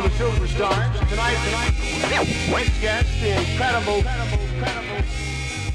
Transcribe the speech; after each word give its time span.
for 0.00 0.08
the 0.08 0.14
superstars. 0.14 1.08
Tonight, 1.08 1.36
tonight, 1.44 2.54
we 2.54 2.80
get 2.80 3.04
the 3.20 3.40
incredible, 3.40 3.96
incredible, 3.96 4.38
incredible. 4.54 5.07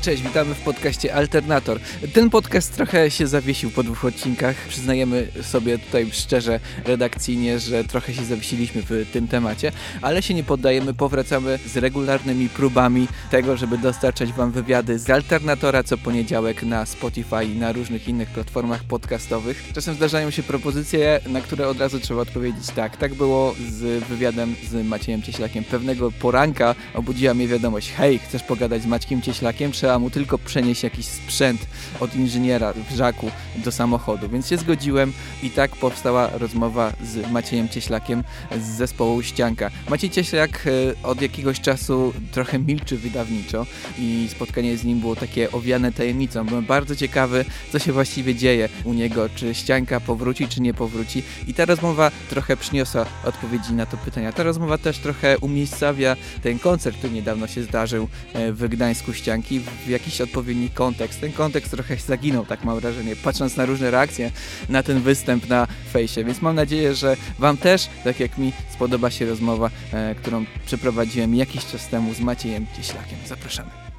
Cześć, 0.03 0.23
witamy 0.23 0.55
w 0.55 0.61
podcaście 0.61 1.15
Alternator. 1.15 1.79
Ten 2.13 2.29
podcast 2.29 2.75
trochę 2.75 3.11
się 3.11 3.27
zawiesił 3.27 3.71
po 3.71 3.83
dwóch 3.83 4.05
odcinkach. 4.05 4.55
Przyznajemy 4.67 5.27
sobie 5.41 5.77
tutaj 5.77 6.09
szczerze, 6.11 6.59
redakcyjnie, 6.85 7.59
że 7.59 7.83
trochę 7.83 8.13
się 8.13 8.23
zawiesiliśmy 8.23 8.81
w 8.81 9.05
tym 9.13 9.27
temacie, 9.27 9.71
ale 10.01 10.21
się 10.21 10.33
nie 10.33 10.43
poddajemy. 10.43 10.93
Powracamy 10.93 11.59
z 11.67 11.77
regularnymi 11.77 12.49
próbami 12.49 13.07
tego, 13.31 13.57
żeby 13.57 13.77
dostarczać 13.77 14.33
Wam 14.33 14.51
wywiady 14.51 14.99
z 14.99 15.09
Alternatora 15.09 15.83
co 15.83 15.97
poniedziałek 15.97 16.63
na 16.63 16.85
Spotify 16.85 17.45
i 17.45 17.55
na 17.55 17.71
różnych 17.71 18.07
innych 18.07 18.29
platformach 18.29 18.83
podcastowych. 18.83 19.63
Czasem 19.73 19.95
zdarzają 19.95 20.29
się 20.29 20.43
propozycje, 20.43 21.19
na 21.27 21.41
które 21.41 21.67
od 21.67 21.79
razu 21.79 21.99
trzeba 21.99 22.21
odpowiedzieć 22.21 22.67
tak. 22.75 22.97
Tak 22.97 23.13
było 23.13 23.55
z 23.69 24.03
wywiadem 24.03 24.55
z 24.69 24.87
Maciejem 24.87 25.21
Cieślakiem. 25.21 25.63
Pewnego 25.63 26.11
poranka 26.11 26.75
obudziła 26.93 27.33
mnie 27.33 27.47
wiadomość, 27.47 27.91
hej, 27.91 28.19
chcesz 28.19 28.43
pogadać 28.43 28.81
z 28.81 28.85
Maćkiem 28.85 29.21
Cieślakiem? 29.21 29.71
Trzeba 29.71 29.92
mu 29.99 30.09
tylko 30.09 30.37
przenieść 30.37 30.83
jakiś 30.83 31.05
sprzęt 31.05 31.67
od 31.99 32.15
inżyniera 32.15 32.73
w 32.91 32.95
żaku 32.95 33.31
do 33.55 33.71
samochodu, 33.71 34.29
więc 34.29 34.47
się 34.47 34.57
zgodziłem 34.57 35.13
i 35.43 35.49
tak 35.49 35.71
powstała 35.71 36.29
rozmowa 36.33 36.93
z 37.03 37.31
Maciejem 37.31 37.69
Cieślakiem 37.69 38.23
z 38.61 38.77
zespołu 38.77 39.23
Ścianka. 39.23 39.69
Maciej 39.89 40.09
Cieślak 40.09 40.65
e, 40.67 41.07
od 41.07 41.21
jakiegoś 41.21 41.61
czasu 41.61 42.13
trochę 42.31 42.59
milczy 42.59 42.97
wydawniczo 42.97 43.65
i 43.99 44.27
spotkanie 44.31 44.77
z 44.77 44.83
nim 44.83 44.99
było 44.99 45.15
takie 45.15 45.51
owiane 45.51 45.91
tajemnicą. 45.91 46.45
Byłem 46.45 46.65
bardzo 46.65 46.95
ciekawy, 46.95 47.45
co 47.71 47.79
się 47.79 47.91
właściwie 47.91 48.35
dzieje 48.35 48.69
u 48.83 48.93
niego, 48.93 49.29
czy 49.35 49.55
Ścianka 49.55 49.99
powróci, 49.99 50.47
czy 50.47 50.61
nie 50.61 50.73
powróci 50.73 51.23
i 51.47 51.53
ta 51.53 51.65
rozmowa 51.65 52.11
trochę 52.29 52.57
przyniosła 52.57 53.05
odpowiedzi 53.23 53.73
na 53.73 53.85
to 53.85 53.97
pytania. 53.97 54.31
Ta 54.31 54.43
rozmowa 54.43 54.77
też 54.77 54.97
trochę 54.97 55.37
umiejscawia 55.37 56.15
ten 56.43 56.59
koncert, 56.59 56.97
który 56.97 57.13
niedawno 57.13 57.47
się 57.47 57.63
zdarzył 57.63 58.07
e, 58.33 58.51
w 58.51 58.67
Gdańsku 58.67 59.13
Ścianki 59.13 59.61
w 59.85 59.89
jakiś 59.89 60.21
odpowiedni 60.21 60.69
kontekst. 60.69 61.21
Ten 61.21 61.31
kontekst 61.31 61.71
trochę 61.71 61.97
zaginął, 61.97 62.45
tak 62.45 62.63
mam 62.63 62.79
wrażenie, 62.79 63.15
patrząc 63.15 63.57
na 63.57 63.65
różne 63.65 63.91
reakcje 63.91 64.31
na 64.69 64.83
ten 64.83 65.01
występ 65.01 65.49
na 65.49 65.67
fejsie, 65.93 66.23
więc 66.23 66.41
mam 66.41 66.55
nadzieję, 66.55 66.95
że 66.95 67.17
Wam 67.39 67.57
też, 67.57 67.89
tak 68.03 68.19
jak 68.19 68.37
mi, 68.37 68.53
spodoba 68.73 69.11
się 69.11 69.25
rozmowa, 69.25 69.69
e, 69.93 70.15
którą 70.15 70.45
przeprowadziłem 70.65 71.35
jakiś 71.35 71.65
czas 71.65 71.87
temu 71.87 72.13
z 72.13 72.19
Maciejem 72.19 72.65
Cieślakiem. 72.77 73.17
Zapraszamy. 73.27 73.92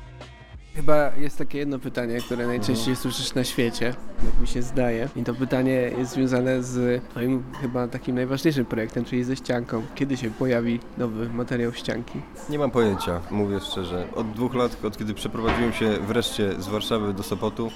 Chyba 0.75 1.11
jest 1.17 1.39
takie 1.39 1.59
jedno 1.59 1.79
pytanie, 1.79 2.19
które 2.21 2.47
najczęściej 2.47 2.97
słyszysz 2.97 3.35
na 3.35 3.45
świecie, 3.45 3.95
jak 4.25 4.41
mi 4.41 4.47
się 4.47 4.63
zdaje. 4.63 5.09
I 5.17 5.23
to 5.23 5.35
pytanie 5.35 5.73
jest 5.73 6.13
związane 6.13 6.63
z 6.63 7.05
twoim 7.11 7.45
chyba 7.61 7.89
takim 7.89 8.15
najważniejszym 8.15 8.65
projektem, 8.65 9.05
czyli 9.05 9.25
ze 9.25 9.37
ścianką. 9.37 9.83
Kiedy 9.95 10.17
się 10.17 10.31
pojawi 10.31 10.81
nowy 10.99 11.29
materiał 11.29 11.73
ścianki? 11.73 12.21
Nie 12.51 12.59
mam 12.59 12.71
pojęcia, 12.71 13.21
mówię 13.31 13.61
szczerze. 13.61 14.07
Od 14.15 14.33
dwóch 14.33 14.55
lat, 14.55 14.85
od 14.85 14.99
kiedy 14.99 15.15
przeprowadziłem 15.15 15.73
się 15.73 15.91
wreszcie 15.91 16.63
z 16.63 16.69
Warszawy 16.69 17.15
do 17.15 17.23
Sopotu, 17.23 17.71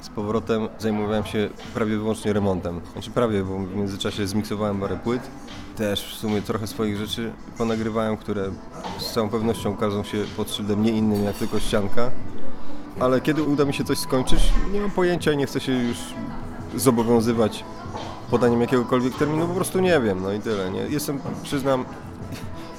z 0.00 0.08
powrotem 0.08 0.68
zajmowałem 0.78 1.24
się 1.24 1.50
prawie 1.74 1.96
wyłącznie 1.96 2.32
remontem. 2.32 2.80
Znaczy 2.92 3.10
prawie, 3.10 3.44
bo 3.44 3.58
w 3.58 3.76
międzyczasie 3.76 4.26
zmiksowałem 4.26 4.80
parę 4.80 4.96
płyt. 4.96 5.22
Też 5.76 6.14
w 6.14 6.18
sumie 6.18 6.42
trochę 6.42 6.66
swoich 6.66 6.96
rzeczy 6.96 7.32
ponagrywałem, 7.58 8.16
które 8.16 8.50
z 8.98 9.12
całą 9.12 9.28
pewnością 9.28 9.70
okażą 9.70 10.04
się 10.04 10.24
pod 10.36 10.50
szyldem 10.50 10.82
nie 10.82 10.90
innym 10.92 11.24
jak 11.24 11.36
tylko 11.36 11.60
ścianka. 11.60 12.10
Ale 13.00 13.20
kiedy 13.20 13.42
uda 13.42 13.64
mi 13.64 13.74
się 13.74 13.84
coś 13.84 13.98
skończyć, 13.98 14.52
nie 14.72 14.80
mam 14.80 14.90
pojęcia 14.90 15.32
i 15.32 15.36
nie 15.36 15.46
chcę 15.46 15.60
się 15.60 15.72
już 15.72 15.96
zobowiązywać 16.76 17.64
podaniem 18.30 18.60
jakiegokolwiek 18.60 19.14
terminu, 19.14 19.48
po 19.48 19.54
prostu 19.54 19.80
nie 19.80 20.00
wiem, 20.00 20.22
no 20.22 20.32
i 20.32 20.40
tyle. 20.40 20.70
Nie? 20.70 20.80
Jestem, 20.80 21.20
przyznam, 21.42 21.84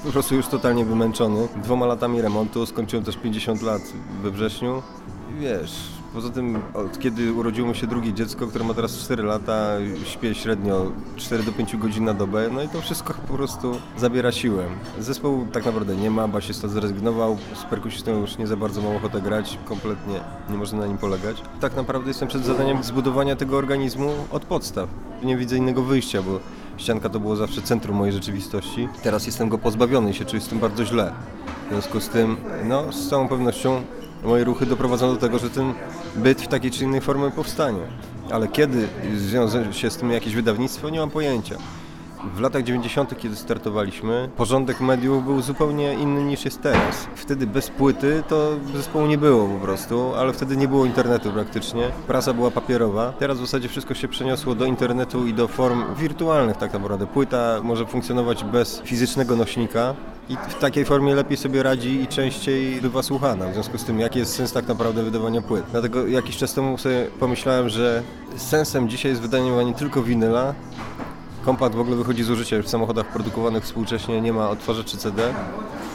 po 0.03 0.11
prostu 0.11 0.35
już 0.35 0.47
totalnie 0.47 0.85
wymęczony. 0.85 1.47
Dwoma 1.63 1.85
latami 1.85 2.21
remontu, 2.21 2.65
skończyłem 2.65 3.05
też 3.05 3.17
50 3.17 3.61
lat 3.61 3.81
we 4.23 4.31
wrześniu. 4.31 4.81
I 5.31 5.39
wiesz, 5.39 6.00
poza 6.13 6.29
tym 6.29 6.59
od 6.73 6.99
kiedy 6.99 7.33
urodziło 7.33 7.67
mi 7.67 7.75
się 7.75 7.87
drugie 7.87 8.13
dziecko, 8.13 8.47
które 8.47 8.65
ma 8.65 8.73
teraz 8.73 8.97
4 8.97 9.23
lata, 9.23 9.67
śpię 10.05 10.35
średnio 10.35 10.91
4 11.15 11.43
do 11.43 11.51
5 11.51 11.77
godzin 11.77 12.05
na 12.05 12.13
dobę, 12.13 12.49
no 12.53 12.63
i 12.63 12.69
to 12.69 12.81
wszystko 12.81 13.13
po 13.13 13.33
prostu 13.33 13.77
zabiera 13.97 14.31
siłę. 14.31 14.65
Zespołu 14.99 15.47
tak 15.51 15.65
naprawdę 15.65 15.95
nie 15.95 16.11
ma, 16.11 16.27
basista 16.27 16.67
zrezygnował, 16.67 17.37
z 17.55 17.63
perkusistą 17.63 18.11
już 18.11 18.37
nie 18.37 18.47
za 18.47 18.57
bardzo 18.57 18.81
mam 18.81 18.95
ochotę 18.95 19.21
grać, 19.21 19.57
kompletnie 19.65 20.19
nie 20.49 20.57
można 20.57 20.79
na 20.79 20.87
nim 20.87 20.97
polegać. 20.97 21.41
Tak 21.59 21.75
naprawdę 21.75 22.07
jestem 22.07 22.27
przed 22.27 22.45
zadaniem 22.45 22.83
zbudowania 22.83 23.35
tego 23.35 23.57
organizmu 23.57 24.09
od 24.31 24.45
podstaw. 24.45 24.89
Nie 25.23 25.37
widzę 25.37 25.57
innego 25.57 25.83
wyjścia, 25.83 26.21
bo 26.21 26.39
ścianka 26.77 27.09
to 27.09 27.19
było 27.19 27.35
zawsze 27.35 27.61
centrum 27.61 27.97
mojej 27.97 28.13
rzeczywistości. 28.13 28.89
Teraz 29.03 29.25
jestem 29.25 29.49
go 29.49 29.57
pozbawiony 29.57 30.11
i 30.11 30.13
się 30.13 30.25
czuję 30.25 30.41
z 30.41 30.47
tym 30.47 30.59
bardzo 30.59 30.85
źle. 30.85 31.13
W 31.67 31.69
związku 31.69 31.99
z 31.99 32.09
tym, 32.09 32.37
no 32.63 32.91
z 32.91 33.09
całą 33.09 33.27
pewnością 33.27 33.81
moje 34.23 34.43
ruchy 34.43 34.65
doprowadzą 34.65 35.13
do 35.13 35.19
tego, 35.19 35.39
że 35.39 35.49
ten 35.49 35.73
byt 36.15 36.41
w 36.41 36.47
takiej 36.47 36.71
czy 36.71 36.83
innej 36.83 37.01
formie 37.01 37.31
powstanie. 37.31 37.81
Ale 38.31 38.47
kiedy 38.47 38.87
zwiąże 39.15 39.73
się 39.73 39.89
z 39.89 39.97
tym 39.97 40.11
jakieś 40.11 40.35
wydawnictwo, 40.35 40.89
nie 40.89 40.99
mam 40.99 41.09
pojęcia. 41.09 41.55
W 42.23 42.39
latach 42.39 42.63
90., 42.63 43.17
kiedy 43.19 43.35
startowaliśmy, 43.35 44.29
porządek 44.37 44.81
mediów 44.81 45.25
był 45.25 45.41
zupełnie 45.41 45.93
inny 45.93 46.23
niż 46.23 46.45
jest 46.45 46.61
teraz. 46.61 47.07
Wtedy 47.15 47.47
bez 47.47 47.69
płyty 47.69 48.23
to 48.27 48.51
zespołu 48.75 49.07
nie 49.07 49.17
było 49.17 49.47
po 49.47 49.65
prostu, 49.65 50.15
ale 50.15 50.33
wtedy 50.33 50.57
nie 50.57 50.67
było 50.67 50.85
internetu 50.85 51.31
praktycznie. 51.31 51.91
Prasa 52.07 52.33
była 52.33 52.51
papierowa. 52.51 53.13
Teraz 53.19 53.37
w 53.37 53.41
zasadzie 53.41 53.69
wszystko 53.69 53.93
się 53.93 54.07
przeniosło 54.07 54.55
do 54.55 54.65
internetu 54.65 55.27
i 55.27 55.33
do 55.33 55.47
form 55.47 55.95
wirtualnych 55.95 56.57
tak 56.57 56.73
naprawdę. 56.73 57.07
Płyta 57.07 57.59
może 57.63 57.85
funkcjonować 57.85 58.43
bez 58.43 58.81
fizycznego 58.81 59.35
nośnika, 59.35 59.95
i 60.29 60.37
w 60.49 60.55
takiej 60.59 60.85
formie 60.85 61.15
lepiej 61.15 61.37
sobie 61.37 61.63
radzi 61.63 62.01
i 62.01 62.07
częściej 62.07 62.81
bywa 62.81 63.03
słuchana. 63.03 63.47
W 63.47 63.53
związku 63.53 63.77
z 63.77 63.83
tym, 63.83 63.99
jaki 63.99 64.19
jest 64.19 64.35
sens 64.35 64.53
tak 64.53 64.67
naprawdę 64.67 65.03
wydawania 65.03 65.41
płyt. 65.41 65.65
Dlatego 65.71 66.07
jakiś 66.07 66.37
czas 66.37 66.53
temu 66.53 66.77
sobie 66.77 67.07
pomyślałem, 67.19 67.69
że 67.69 68.03
sensem 68.35 68.89
dzisiaj 68.89 69.11
jest 69.11 69.21
wydanie 69.21 69.65
nie 69.65 69.73
tylko 69.73 70.03
winyla, 70.03 70.53
Kompakt 71.45 71.75
w 71.75 71.79
ogóle 71.79 71.95
wychodzi 71.95 72.23
z 72.23 72.29
użycia 72.29 72.61
w 72.63 72.67
samochodach 72.67 73.05
produkowanych 73.05 73.63
współcześnie, 73.63 74.21
nie 74.21 74.33
ma 74.33 74.49
odtwarzaczy 74.49 74.97
CD. 74.97 75.33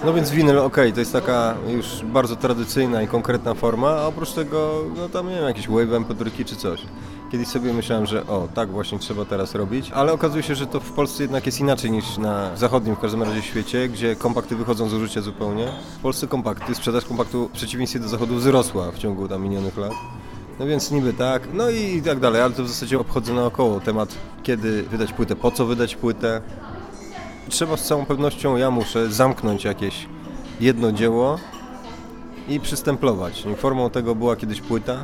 No 0.04 0.12
więc 0.12 0.30
winyl, 0.30 0.58
ok, 0.58 0.76
to 0.94 1.00
jest 1.00 1.12
taka 1.12 1.54
już 1.68 1.86
bardzo 2.04 2.36
tradycyjna 2.36 3.02
i 3.02 3.08
konkretna 3.08 3.54
forma, 3.54 3.88
a 3.88 4.06
oprócz 4.06 4.32
tego, 4.32 4.84
no 4.96 5.08
tam 5.08 5.28
nie 5.28 5.34
wiem, 5.34 5.44
jakieś 5.44 5.68
wave 5.68 5.92
mp 5.92 6.14
czy 6.44 6.56
coś. 6.56 6.82
Kiedyś 7.32 7.48
sobie 7.48 7.72
myślałem, 7.72 8.06
że 8.06 8.26
o, 8.26 8.48
tak 8.54 8.70
właśnie 8.70 8.98
trzeba 8.98 9.24
teraz 9.24 9.54
robić, 9.54 9.90
ale 9.90 10.12
okazuje 10.12 10.42
się, 10.42 10.54
że 10.54 10.66
to 10.66 10.80
w 10.80 10.92
Polsce 10.92 11.22
jednak 11.22 11.46
jest 11.46 11.60
inaczej 11.60 11.90
niż 11.90 12.18
na 12.18 12.56
zachodnim 12.56 12.96
w 12.96 13.00
każdym 13.00 13.22
razie 13.22 13.42
świecie, 13.42 13.88
gdzie 13.88 14.16
kompakty 14.16 14.56
wychodzą 14.56 14.88
z 14.88 14.94
użycia 14.94 15.20
zupełnie. 15.20 15.68
W 15.98 16.02
Polsce 16.02 16.26
kompakty, 16.26 16.74
sprzedaż 16.74 17.04
kompaktu 17.04 17.48
w 17.48 17.50
przeciwieństwie 17.50 18.00
do 18.00 18.08
zachodu 18.08 18.34
wzrosła 18.34 18.92
w 18.92 18.98
ciągu 18.98 19.28
tam 19.28 19.42
minionych 19.42 19.76
lat. 19.76 19.92
No 20.60 20.66
więc 20.66 20.90
niby 20.90 21.12
tak, 21.12 21.42
no 21.54 21.70
i 21.70 22.02
tak 22.02 22.20
dalej, 22.20 22.42
ale 22.42 22.54
to 22.54 22.64
w 22.64 22.68
zasadzie 22.68 23.00
obchodzę 23.00 23.32
naokoło 23.32 23.80
temat, 23.80 24.14
kiedy 24.42 24.82
wydać 24.82 25.12
płytę, 25.12 25.36
po 25.36 25.50
co 25.50 25.66
wydać 25.66 25.96
płytę. 25.96 26.40
Trzeba 27.48 27.76
z 27.76 27.84
całą 27.84 28.06
pewnością, 28.06 28.56
ja 28.56 28.70
muszę 28.70 29.12
zamknąć 29.12 29.64
jakieś 29.64 30.08
jedno 30.60 30.92
dzieło 30.92 31.38
i 32.48 32.60
przystemplować. 32.60 33.44
Formą 33.56 33.90
tego 33.90 34.14
była 34.14 34.36
kiedyś 34.36 34.60
płyta, 34.60 34.96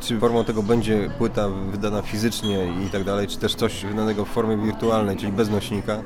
czy 0.00 0.20
formą 0.20 0.44
tego 0.44 0.62
będzie 0.62 1.10
płyta 1.18 1.48
wydana 1.48 2.02
fizycznie 2.02 2.72
i 2.86 2.90
tak 2.90 3.04
dalej, 3.04 3.28
czy 3.28 3.38
też 3.38 3.54
coś 3.54 3.84
wydanego 3.84 4.24
w 4.24 4.28
formie 4.28 4.56
wirtualnej, 4.56 5.16
czyli 5.16 5.32
bez 5.32 5.50
nośnika. 5.50 5.98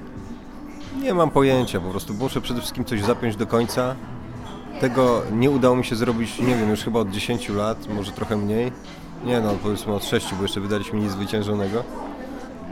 Nie 1.03 1.15
mam 1.15 1.31
pojęcia, 1.31 1.81
po 1.81 1.91
prostu 1.91 2.15
muszę 2.15 2.41
przede 2.41 2.61
wszystkim 2.61 2.85
coś 2.85 3.03
zapiąć 3.03 3.37
do 3.37 3.47
końca, 3.47 3.97
tego 4.81 5.23
nie 5.33 5.51
udało 5.51 5.77
mi 5.77 5.85
się 5.85 5.97
zrobić, 5.97 6.39
nie 6.39 6.57
wiem, 6.57 6.71
już 6.71 6.81
chyba 6.81 7.01
od 7.01 7.11
10 7.11 7.49
lat, 7.49 7.89
może 7.89 8.13
trochę 8.13 8.37
mniej. 8.37 8.73
Nie 9.25 9.41
no, 9.41 9.55
powiedzmy 9.63 9.95
od 9.95 10.05
6, 10.05 10.35
bo 10.35 10.43
jeszcze 10.43 10.61
wydaliśmy 10.61 11.01
nic 11.01 11.11
zwyciężonego. 11.11 11.85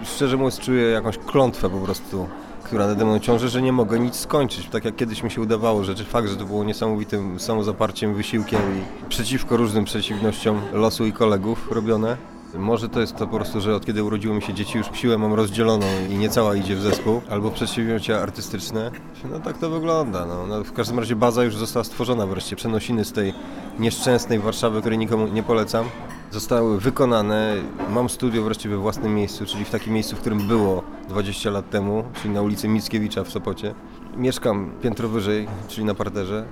Szczerze 0.05 0.37
mówiąc, 0.37 0.59
czuję 0.59 0.83
jakąś 0.83 1.19
klątwę 1.19 1.71
po 1.71 1.79
prostu, 1.79 2.29
która 2.65 2.87
nade 2.87 3.05
mną 3.05 3.19
ciąży, 3.19 3.49
że 3.49 3.63
nie 3.63 3.73
mogę 3.73 3.99
nic 3.99 4.17
skończyć. 4.17 4.69
Tak 4.69 4.85
jak 4.85 4.97
kiedyś 4.97 5.23
mi 5.23 5.31
się 5.31 5.41
udawało, 5.41 5.85
że 5.85 5.95
fakt, 5.95 6.29
że 6.29 6.37
to 6.37 6.45
było 6.45 6.65
niesamowitym 6.65 7.41
samozaparciem, 7.41 8.15
wysiłkiem 8.15 8.61
i 8.61 9.09
przeciwko 9.09 9.57
różnym 9.57 9.85
przeciwnościom 9.85 10.61
losu 10.73 11.07
i 11.07 11.13
kolegów 11.13 11.73
robione, 11.73 12.17
może 12.59 12.89
to 12.89 13.01
jest 13.01 13.17
to 13.17 13.27
po 13.27 13.37
prostu, 13.37 13.61
że 13.61 13.77
od 13.77 13.87
kiedy 13.87 14.05
urodziło 14.05 14.35
mi 14.35 14.43
się 14.43 14.55
dzieci, 14.55 14.79
już 14.79 14.87
siłę 14.93 15.19
mam 15.19 15.35
rozdzieloną 15.35 15.87
i 16.11 16.15
nie 16.15 16.29
cała 16.29 16.55
idzie 16.57 16.77
w 16.77 16.81
zespół, 16.81 17.21
albo 17.31 17.51
przedsięwzięcia 17.51 18.21
artystyczne. 18.21 18.91
No 19.31 19.41
tak 19.41 19.59
to 19.59 19.71
wygląda. 19.71 20.27
No. 20.27 20.47
no 20.47 20.65
w 20.65 20.73
każdym 20.73 20.99
razie 20.99 21.17
baza 21.17 21.45
już 21.45 21.57
została 21.57 21.85
stworzona 21.85 22.27
wreszcie. 22.27 22.57
Przenosiny 22.57 23.05
z 23.05 23.13
tej 23.13 23.35
nieszczęsnej 23.79 24.39
Warszawy, 24.39 24.81
której 24.81 24.99
nikomu 24.99 25.27
nie 25.27 25.43
polecam, 25.43 25.87
zostały 26.31 26.81
wykonane. 26.81 27.55
Mam 27.91 28.09
studio 28.09 28.43
wreszcie 28.43 28.69
we 28.69 28.77
własnym 28.77 29.15
miejscu, 29.15 29.47
czyli 29.47 29.65
w 29.65 29.71
takim 29.71 29.93
miejscu, 29.93 30.17
w 30.17 30.21
którym 30.21 30.49
było 30.49 30.83
20 31.09 31.51
lat 31.51 31.71
temu, 31.71 32.05
czyli 32.23 32.35
na 32.35 32.43
ulicy 32.43 32.69
Mickiewicza 32.69 33.25
w 33.25 33.31
Sopocie. 33.31 33.75
Mieszkam 34.17 34.71
piętro 34.83 35.09
wyżej, 35.09 35.49
czyli 35.69 35.85
na 35.87 35.95
parterze. 35.95 36.47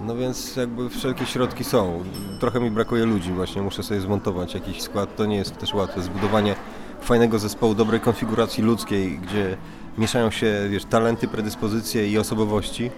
No 0.00 0.16
więc 0.16 0.56
jakby 0.56 0.88
wszelkie 0.88 1.26
środki 1.26 1.64
są. 1.64 2.02
Trochę 2.40 2.60
mi 2.60 2.70
brakuje 2.70 3.04
ludzi 3.04 3.32
właśnie, 3.32 3.62
muszę 3.62 3.82
sobie 3.82 4.00
zmontować 4.00 4.54
jakiś 4.54 4.82
skład. 4.82 5.16
To 5.16 5.26
nie 5.26 5.36
jest 5.36 5.58
też 5.58 5.74
łatwe. 5.74 6.02
Zbudowanie 6.02 6.54
fajnego 7.00 7.38
zespołu, 7.38 7.74
dobrej 7.74 8.00
konfiguracji 8.00 8.62
ludzkiej, 8.62 9.18
gdzie 9.18 9.56
mieszają 9.98 10.30
się 10.30 10.68
wiesz, 10.70 10.84
talenty, 10.84 11.28
predyspozycje 11.28 12.08
i 12.08 12.18
osobowości. 12.18 12.90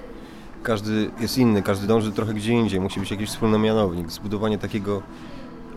Każdy 0.63 1.11
jest 1.21 1.39
inny, 1.39 1.63
każdy 1.63 1.87
dąży 1.87 2.13
trochę 2.13 2.35
gdzie 2.35 2.53
indziej, 2.53 2.81
musi 2.81 3.01
być 3.01 3.11
jakiś 3.11 3.29
wspólny 3.29 3.59
mianownik. 3.59 4.11
Zbudowanie 4.11 4.59
takiego 4.59 5.03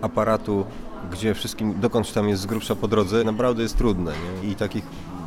aparatu, 0.02 0.66
gdzie 1.12 1.34
wszystkim 1.34 1.80
dokądś 1.80 2.12
tam 2.12 2.30
jest 2.30 2.42
z 2.42 2.46
grubsza 2.46 2.76
po 2.76 2.88
drodze, 2.88 3.24
naprawdę 3.24 3.64
jest 3.64 3.78
trudne. 3.78 4.12
Nie? 4.44 4.50
I 4.50 4.56
takich 4.56 4.84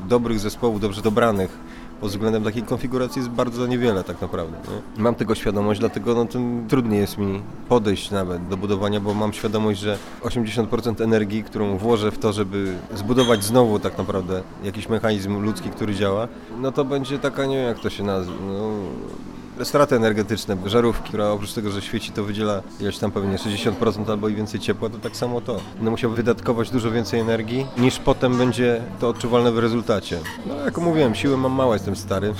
dobrych 0.08 0.40
zespołów, 0.40 0.80
dobrze 0.80 1.02
dobranych, 1.02 1.58
pod 2.00 2.10
względem 2.10 2.44
takiej 2.44 2.62
konfiguracji 2.62 3.20
jest 3.20 3.30
bardzo 3.30 3.66
niewiele 3.66 4.04
tak 4.04 4.20
naprawdę. 4.20 4.56
Nie? 4.96 5.02
Mam 5.02 5.14
tego 5.14 5.34
świadomość, 5.34 5.80
dlatego 5.80 6.14
no, 6.14 6.24
tym 6.24 6.64
trudniej 6.68 7.00
jest 7.00 7.18
mi 7.18 7.42
podejść 7.68 8.10
nawet 8.10 8.48
do 8.48 8.56
budowania, 8.56 9.00
bo 9.00 9.14
mam 9.14 9.32
świadomość, 9.32 9.80
że 9.80 9.98
80% 10.22 11.02
energii, 11.04 11.44
którą 11.44 11.78
włożę 11.78 12.10
w 12.10 12.18
to, 12.18 12.32
żeby 12.32 12.74
zbudować 12.94 13.44
znowu 13.44 13.78
tak 13.78 13.98
naprawdę 13.98 14.42
jakiś 14.64 14.88
mechanizm 14.88 15.42
ludzki, 15.42 15.70
który 15.70 15.94
działa, 15.94 16.28
no 16.60 16.72
to 16.72 16.84
będzie 16.84 17.18
taka, 17.18 17.46
nie 17.46 17.56
wiem 17.56 17.66
jak 17.66 17.78
to 17.78 17.90
się 17.90 18.02
nazywa, 18.02 18.36
no, 18.46 18.70
straty 19.64 19.96
energetyczne, 19.96 20.56
żarówki, 20.66 21.08
która 21.08 21.30
oprócz 21.30 21.52
tego, 21.52 21.70
że 21.70 21.82
świeci, 21.82 22.12
to 22.12 22.24
wydziela 22.24 22.62
ileś 22.80 22.98
tam 22.98 23.10
pewnie 23.10 23.36
60% 23.36 24.10
albo 24.10 24.28
i 24.28 24.34
więcej 24.34 24.60
ciepła, 24.60 24.90
to 24.90 24.98
tak 24.98 25.16
samo 25.16 25.40
to. 25.40 25.60
Będę 25.74 25.90
musiał 25.90 26.10
wydatkować 26.10 26.70
dużo 26.70 26.90
więcej 26.90 27.20
energii, 27.20 27.66
niż 27.78 27.98
potem 27.98 28.38
będzie 28.38 28.82
to 29.00 29.08
odczuwalne 29.08 29.52
w 29.52 29.58
rezultacie. 29.58 30.18
No 30.46 30.54
jak 30.54 30.78
mówiłem, 30.78 31.14
siły 31.14 31.36
mam 31.36 31.52
małe, 31.52 31.76
jestem 31.76 31.96
stary. 31.96 32.34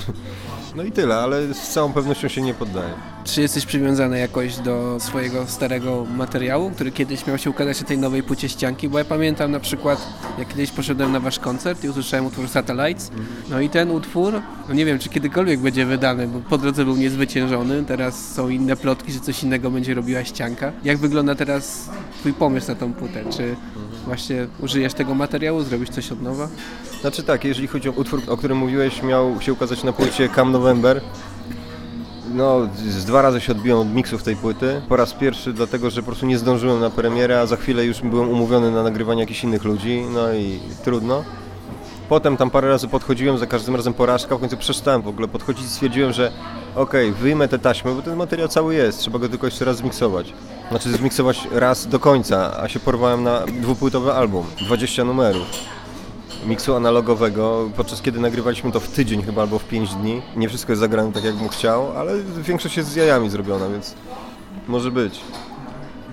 No 0.75 0.83
i 0.83 0.91
tyle, 0.91 1.15
ale 1.15 1.53
z 1.53 1.69
całą 1.69 1.93
pewnością 1.93 2.27
się 2.27 2.41
nie 2.41 2.53
poddaję. 2.53 2.93
Czy 3.23 3.41
jesteś 3.41 3.65
przywiązany 3.65 4.19
jakoś 4.19 4.57
do 4.57 4.97
swojego 4.99 5.47
starego 5.47 6.05
materiału, 6.15 6.71
który 6.71 6.91
kiedyś 6.91 7.27
miał 7.27 7.37
się 7.37 7.49
ukazać 7.49 7.81
na 7.81 7.87
tej 7.87 7.97
nowej 7.97 8.23
płycie 8.23 8.49
ścianki? 8.49 8.89
Bo 8.89 8.97
ja 8.97 9.05
pamiętam 9.05 9.51
na 9.51 9.59
przykład, 9.59 10.07
jak 10.37 10.47
kiedyś 10.47 10.71
poszedłem 10.71 11.11
na 11.11 11.19
wasz 11.19 11.39
koncert 11.39 11.83
i 11.83 11.89
usłyszałem 11.89 12.25
utwór 12.25 12.47
Satellites, 12.47 13.11
no 13.49 13.61
i 13.61 13.69
ten 13.69 13.91
utwór, 13.91 14.41
no 14.69 14.75
nie 14.75 14.85
wiem, 14.85 14.99
czy 14.99 15.09
kiedykolwiek 15.09 15.59
będzie 15.59 15.85
wydany, 15.85 16.27
bo 16.27 16.39
po 16.39 16.57
drodze 16.57 16.85
był 16.85 16.95
niezwyciężony, 16.95 17.83
teraz 17.85 18.33
są 18.33 18.49
inne 18.49 18.75
plotki, 18.75 19.11
że 19.11 19.19
coś 19.19 19.43
innego 19.43 19.71
będzie 19.71 19.93
robiła 19.93 20.23
ścianka. 20.23 20.71
Jak 20.83 20.97
wygląda 20.97 21.35
teraz 21.35 21.89
twój 22.19 22.33
pomysł 22.33 22.67
na 22.67 22.75
tą 22.75 22.93
płytę? 22.93 23.23
Czy 23.29 23.55
właśnie 24.05 24.47
użyjesz 24.59 24.93
tego 24.93 25.15
materiału, 25.15 25.63
zrobisz 25.63 25.89
coś 25.89 26.11
od 26.11 26.21
nowa? 26.21 26.47
Znaczy 27.01 27.23
tak, 27.23 27.43
jeżeli 27.43 27.67
chodzi 27.67 27.89
o 27.89 27.91
utwór, 27.91 28.21
o 28.27 28.37
którym 28.37 28.57
mówiłeś, 28.57 29.03
miał 29.03 29.41
się 29.41 29.53
ukazać 29.53 29.83
na 29.83 29.93
płycie 29.93 30.29
Come 30.35 30.51
November. 30.59 31.01
No, 32.33 32.67
z 32.75 33.05
dwa 33.05 33.21
razy 33.21 33.41
się 33.41 33.51
odbiłem 33.51 33.79
od 33.79 33.93
miksów 33.93 34.23
tej 34.23 34.35
płyty. 34.35 34.81
Po 34.89 34.95
raz 34.95 35.13
pierwszy 35.13 35.53
dlatego, 35.53 35.89
że 35.89 36.01
po 36.01 36.05
prostu 36.05 36.25
nie 36.25 36.37
zdążyłem 36.37 36.79
na 36.79 36.89
premierę, 36.89 37.39
a 37.39 37.45
za 37.45 37.55
chwilę 37.55 37.85
już 37.85 38.01
byłem 38.01 38.29
umówiony 38.29 38.71
na 38.71 38.83
nagrywanie 38.83 39.21
jakichś 39.21 39.43
innych 39.43 39.63
ludzi, 39.63 40.05
no 40.13 40.33
i 40.33 40.59
trudno. 40.83 41.23
Potem 42.09 42.37
tam 42.37 42.49
parę 42.49 42.67
razy 42.67 42.87
podchodziłem, 42.87 43.37
za 43.37 43.47
każdym 43.47 43.75
razem 43.75 43.93
porażka, 43.93 44.37
w 44.37 44.39
końcu 44.39 44.57
przestałem 44.57 45.01
w 45.01 45.07
ogóle 45.07 45.27
podchodzić 45.27 45.65
i 45.65 45.69
stwierdziłem, 45.69 46.13
że 46.13 46.31
okej, 46.75 47.09
okay, 47.09 47.21
wyjmę 47.21 47.47
te 47.47 47.59
taśmy, 47.59 47.95
bo 47.95 48.01
ten 48.01 48.15
materiał 48.15 48.47
cały 48.47 48.75
jest, 48.75 48.99
trzeba 48.99 49.19
go 49.19 49.29
tylko 49.29 49.47
jeszcze 49.47 49.65
raz 49.65 49.77
zmiksować. 49.77 50.33
Znaczy 50.69 50.91
zmiksować 50.91 51.47
raz 51.51 51.87
do 51.87 51.99
końca, 51.99 52.61
a 52.61 52.67
się 52.67 52.79
porwałem 52.79 53.23
na 53.23 53.45
dwupłytowy 53.45 54.13
album, 54.13 54.45
20 54.65 55.03
numerów 55.03 55.78
miksu 56.45 56.75
analogowego, 56.75 57.69
podczas 57.77 58.01
kiedy 58.01 58.19
nagrywaliśmy 58.19 58.71
to 58.71 58.79
w 58.79 58.87
tydzień 58.87 59.23
chyba 59.23 59.41
albo 59.41 59.59
w 59.59 59.65
5 59.65 59.95
dni. 59.95 60.21
Nie 60.35 60.49
wszystko 60.49 60.71
jest 60.71 60.79
zagrane 60.79 61.11
tak, 61.11 61.23
jak 61.23 61.35
bym 61.35 61.49
chciał, 61.49 61.97
ale 61.97 62.13
większość 62.37 62.77
jest 62.77 62.89
z 62.89 62.95
jajami 62.95 63.29
zrobiona, 63.29 63.69
więc 63.69 63.95
może 64.67 64.91
być. 64.91 65.19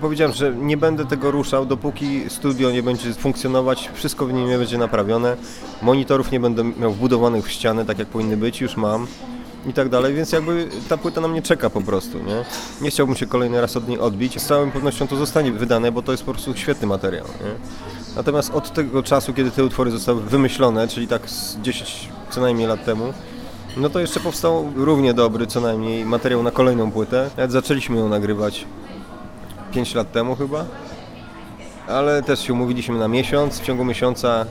Powiedziałem, 0.01 0.33
że 0.33 0.55
nie 0.55 0.77
będę 0.77 1.05
tego 1.05 1.31
ruszał, 1.31 1.65
dopóki 1.65 2.29
studio 2.29 2.71
nie 2.71 2.83
będzie 2.83 3.13
funkcjonować, 3.13 3.89
wszystko 3.93 4.25
w 4.25 4.33
nim 4.33 4.47
nie 4.47 4.57
będzie 4.57 4.77
naprawione. 4.77 5.37
Monitorów 5.81 6.31
nie 6.31 6.39
będę 6.39 6.63
miał 6.63 6.91
wbudowanych 6.91 7.45
w 7.45 7.51
ścianę, 7.51 7.85
tak 7.85 7.99
jak 7.99 8.07
powinny 8.07 8.37
być, 8.37 8.61
już 8.61 8.77
mam 8.77 9.07
i 9.67 9.73
tak 9.73 9.89
dalej, 9.89 10.13
więc 10.13 10.31
jakby 10.31 10.67
ta 10.89 10.97
płyta 10.97 11.21
na 11.21 11.27
mnie 11.27 11.41
czeka 11.41 11.69
po 11.69 11.81
prostu, 11.81 12.17
nie? 12.17 12.45
Nie 12.81 12.89
chciałbym 12.89 13.15
się 13.15 13.25
kolejny 13.25 13.61
raz 13.61 13.77
od 13.77 13.87
niej 13.87 13.99
odbić. 13.99 14.41
Z 14.41 14.45
całą 14.45 14.71
pewnością 14.71 15.07
to 15.07 15.15
zostanie 15.15 15.51
wydane, 15.51 15.91
bo 15.91 16.01
to 16.01 16.11
jest 16.11 16.23
po 16.23 16.31
prostu 16.31 16.55
świetny 16.55 16.87
materiał, 16.87 17.25
nie? 17.25 17.51
Natomiast 18.15 18.53
od 18.53 18.73
tego 18.73 19.03
czasu, 19.03 19.33
kiedy 19.33 19.51
te 19.51 19.65
utwory 19.65 19.91
zostały 19.91 20.21
wymyślone, 20.21 20.87
czyli 20.87 21.07
tak 21.07 21.29
z 21.29 21.57
10 21.57 22.09
co 22.29 22.41
najmniej 22.41 22.67
lat 22.67 22.85
temu, 22.85 23.13
no 23.77 23.89
to 23.89 23.99
jeszcze 23.99 24.19
powstał 24.19 24.71
równie 24.75 25.13
dobry 25.13 25.47
co 25.47 25.61
najmniej 25.61 26.05
materiał 26.05 26.43
na 26.43 26.51
kolejną 26.51 26.91
płytę. 26.91 27.29
Nawet 27.37 27.51
zaczęliśmy 27.51 27.97
ją 27.97 28.09
nagrywać 28.09 28.65
5 29.73 29.95
lat 29.95 30.11
temu 30.11 30.35
chyba, 30.35 30.65
ale 31.87 32.23
też 32.23 32.39
się 32.39 32.53
umówiliśmy 32.53 32.99
na 32.99 33.07
miesiąc. 33.07 33.59
W 33.59 33.65
ciągu 33.65 33.85
miesiąca 33.85 34.45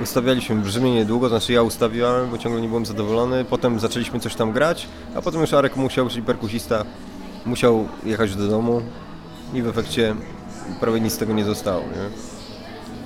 ustawialiśmy 0.00 0.56
brzmienie 0.56 1.04
długo, 1.04 1.28
znaczy 1.28 1.52
ja 1.52 1.62
ustawiałem, 1.62 2.30
bo 2.30 2.38
ciągle 2.38 2.60
nie 2.60 2.68
byłem 2.68 2.86
zadowolony. 2.86 3.44
Potem 3.44 3.80
zaczęliśmy 3.80 4.20
coś 4.20 4.34
tam 4.34 4.52
grać, 4.52 4.88
a 5.14 5.22
potem 5.22 5.40
już 5.40 5.52
Arek 5.52 5.76
musiał, 5.76 6.08
czyli 6.08 6.22
perkusista, 6.22 6.84
musiał 7.46 7.88
jechać 8.04 8.36
do 8.36 8.48
domu 8.48 8.82
i 9.54 9.62
w 9.62 9.68
efekcie 9.68 10.14
prawie 10.80 11.00
nic 11.00 11.12
z 11.12 11.18
tego 11.18 11.32
nie 11.32 11.44
zostało. 11.44 11.82
Nie? 11.82 12.37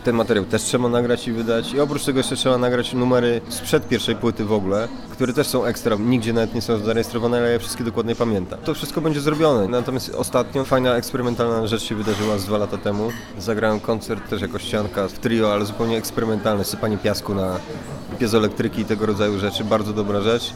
Ten 0.04 0.16
materiał 0.16 0.44
też 0.44 0.62
trzeba 0.62 0.88
nagrać 0.88 1.28
i 1.28 1.32
wydać. 1.32 1.72
I 1.72 1.80
oprócz 1.80 2.04
tego 2.04 2.18
jeszcze 2.18 2.36
trzeba 2.36 2.58
nagrać 2.58 2.92
numery 2.92 3.40
sprzed 3.48 3.88
pierwszej 3.88 4.16
płyty 4.16 4.44
w 4.44 4.52
ogóle, 4.52 4.88
które 5.10 5.32
też 5.32 5.46
są 5.46 5.64
ekstra, 5.64 5.96
nigdzie 6.00 6.32
nawet 6.32 6.54
nie 6.54 6.62
są 6.62 6.78
zarejestrowane, 6.78 7.38
ale 7.38 7.52
ja 7.52 7.58
wszystkie 7.58 7.84
dokładnie 7.84 8.14
pamiętam. 8.14 8.58
To 8.64 8.74
wszystko 8.74 9.00
będzie 9.00 9.20
zrobione. 9.20 9.68
Natomiast 9.68 10.14
ostatnio 10.14 10.64
fajna 10.64 10.96
eksperymentalna 10.96 11.66
rzecz 11.66 11.82
się 11.82 11.94
wydarzyła 11.94 12.38
z 12.38 12.44
dwa 12.44 12.58
lata 12.58 12.78
temu. 12.78 13.10
Zagrałem 13.38 13.80
koncert 13.80 14.30
też 14.30 14.42
jako 14.42 14.58
ścianka 14.58 15.08
w 15.08 15.18
trio, 15.18 15.52
ale 15.52 15.64
zupełnie 15.64 15.96
eksperymentalny, 15.96 16.64
sypanie 16.64 16.98
piasku 16.98 17.34
na 17.34 17.58
piezoelektryki 18.18 18.80
i 18.80 18.84
tego 18.84 19.06
rodzaju 19.06 19.38
rzeczy. 19.38 19.64
Bardzo 19.64 19.92
dobra 19.92 20.20
rzecz. 20.20 20.52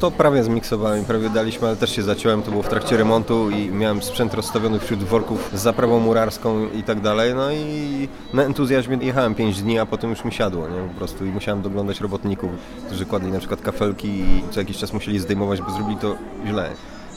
To 0.00 0.10
prawie 0.10 0.44
zmiksowałem, 0.44 1.04
prawie 1.04 1.30
daliśmy, 1.30 1.68
ale 1.68 1.76
też 1.76 1.96
się 1.96 2.02
zaciąłem, 2.02 2.42
to 2.42 2.50
było 2.50 2.62
w 2.62 2.68
trakcie 2.68 2.96
remontu 2.96 3.50
i 3.50 3.68
miałem 3.68 4.02
sprzęt 4.02 4.34
rozstawiony 4.34 4.78
wśród 4.78 5.04
worków 5.04 5.50
z 5.54 5.60
zaprawą 5.60 6.00
murarską 6.00 6.68
i 6.70 6.82
tak 6.82 7.00
dalej, 7.00 7.34
no 7.34 7.52
i 7.52 8.08
na 8.32 8.42
entuzjazmie 8.42 8.96
jechałem 9.00 9.34
5 9.34 9.62
dni, 9.62 9.78
a 9.78 9.86
potem 9.86 10.10
już 10.10 10.24
mi 10.24 10.32
siadło, 10.32 10.68
nie, 10.68 10.88
po 10.88 10.94
prostu. 10.98 11.24
I 11.24 11.28
musiałem 11.28 11.62
doglądać 11.62 12.00
robotników, 12.00 12.50
którzy 12.86 13.06
kładli 13.06 13.32
na 13.32 13.38
przykład 13.38 13.60
kafelki 13.60 14.08
i 14.08 14.42
co 14.50 14.60
jakiś 14.60 14.78
czas 14.78 14.92
musieli 14.92 15.18
zdejmować, 15.18 15.62
bo 15.62 15.70
zrobili 15.70 15.96
to 15.96 16.16
źle. 16.46 16.70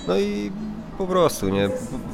No 0.08 0.18
i 0.18 0.52
po 1.00 1.08
prostu, 1.08 1.50
nie? 1.50 1.70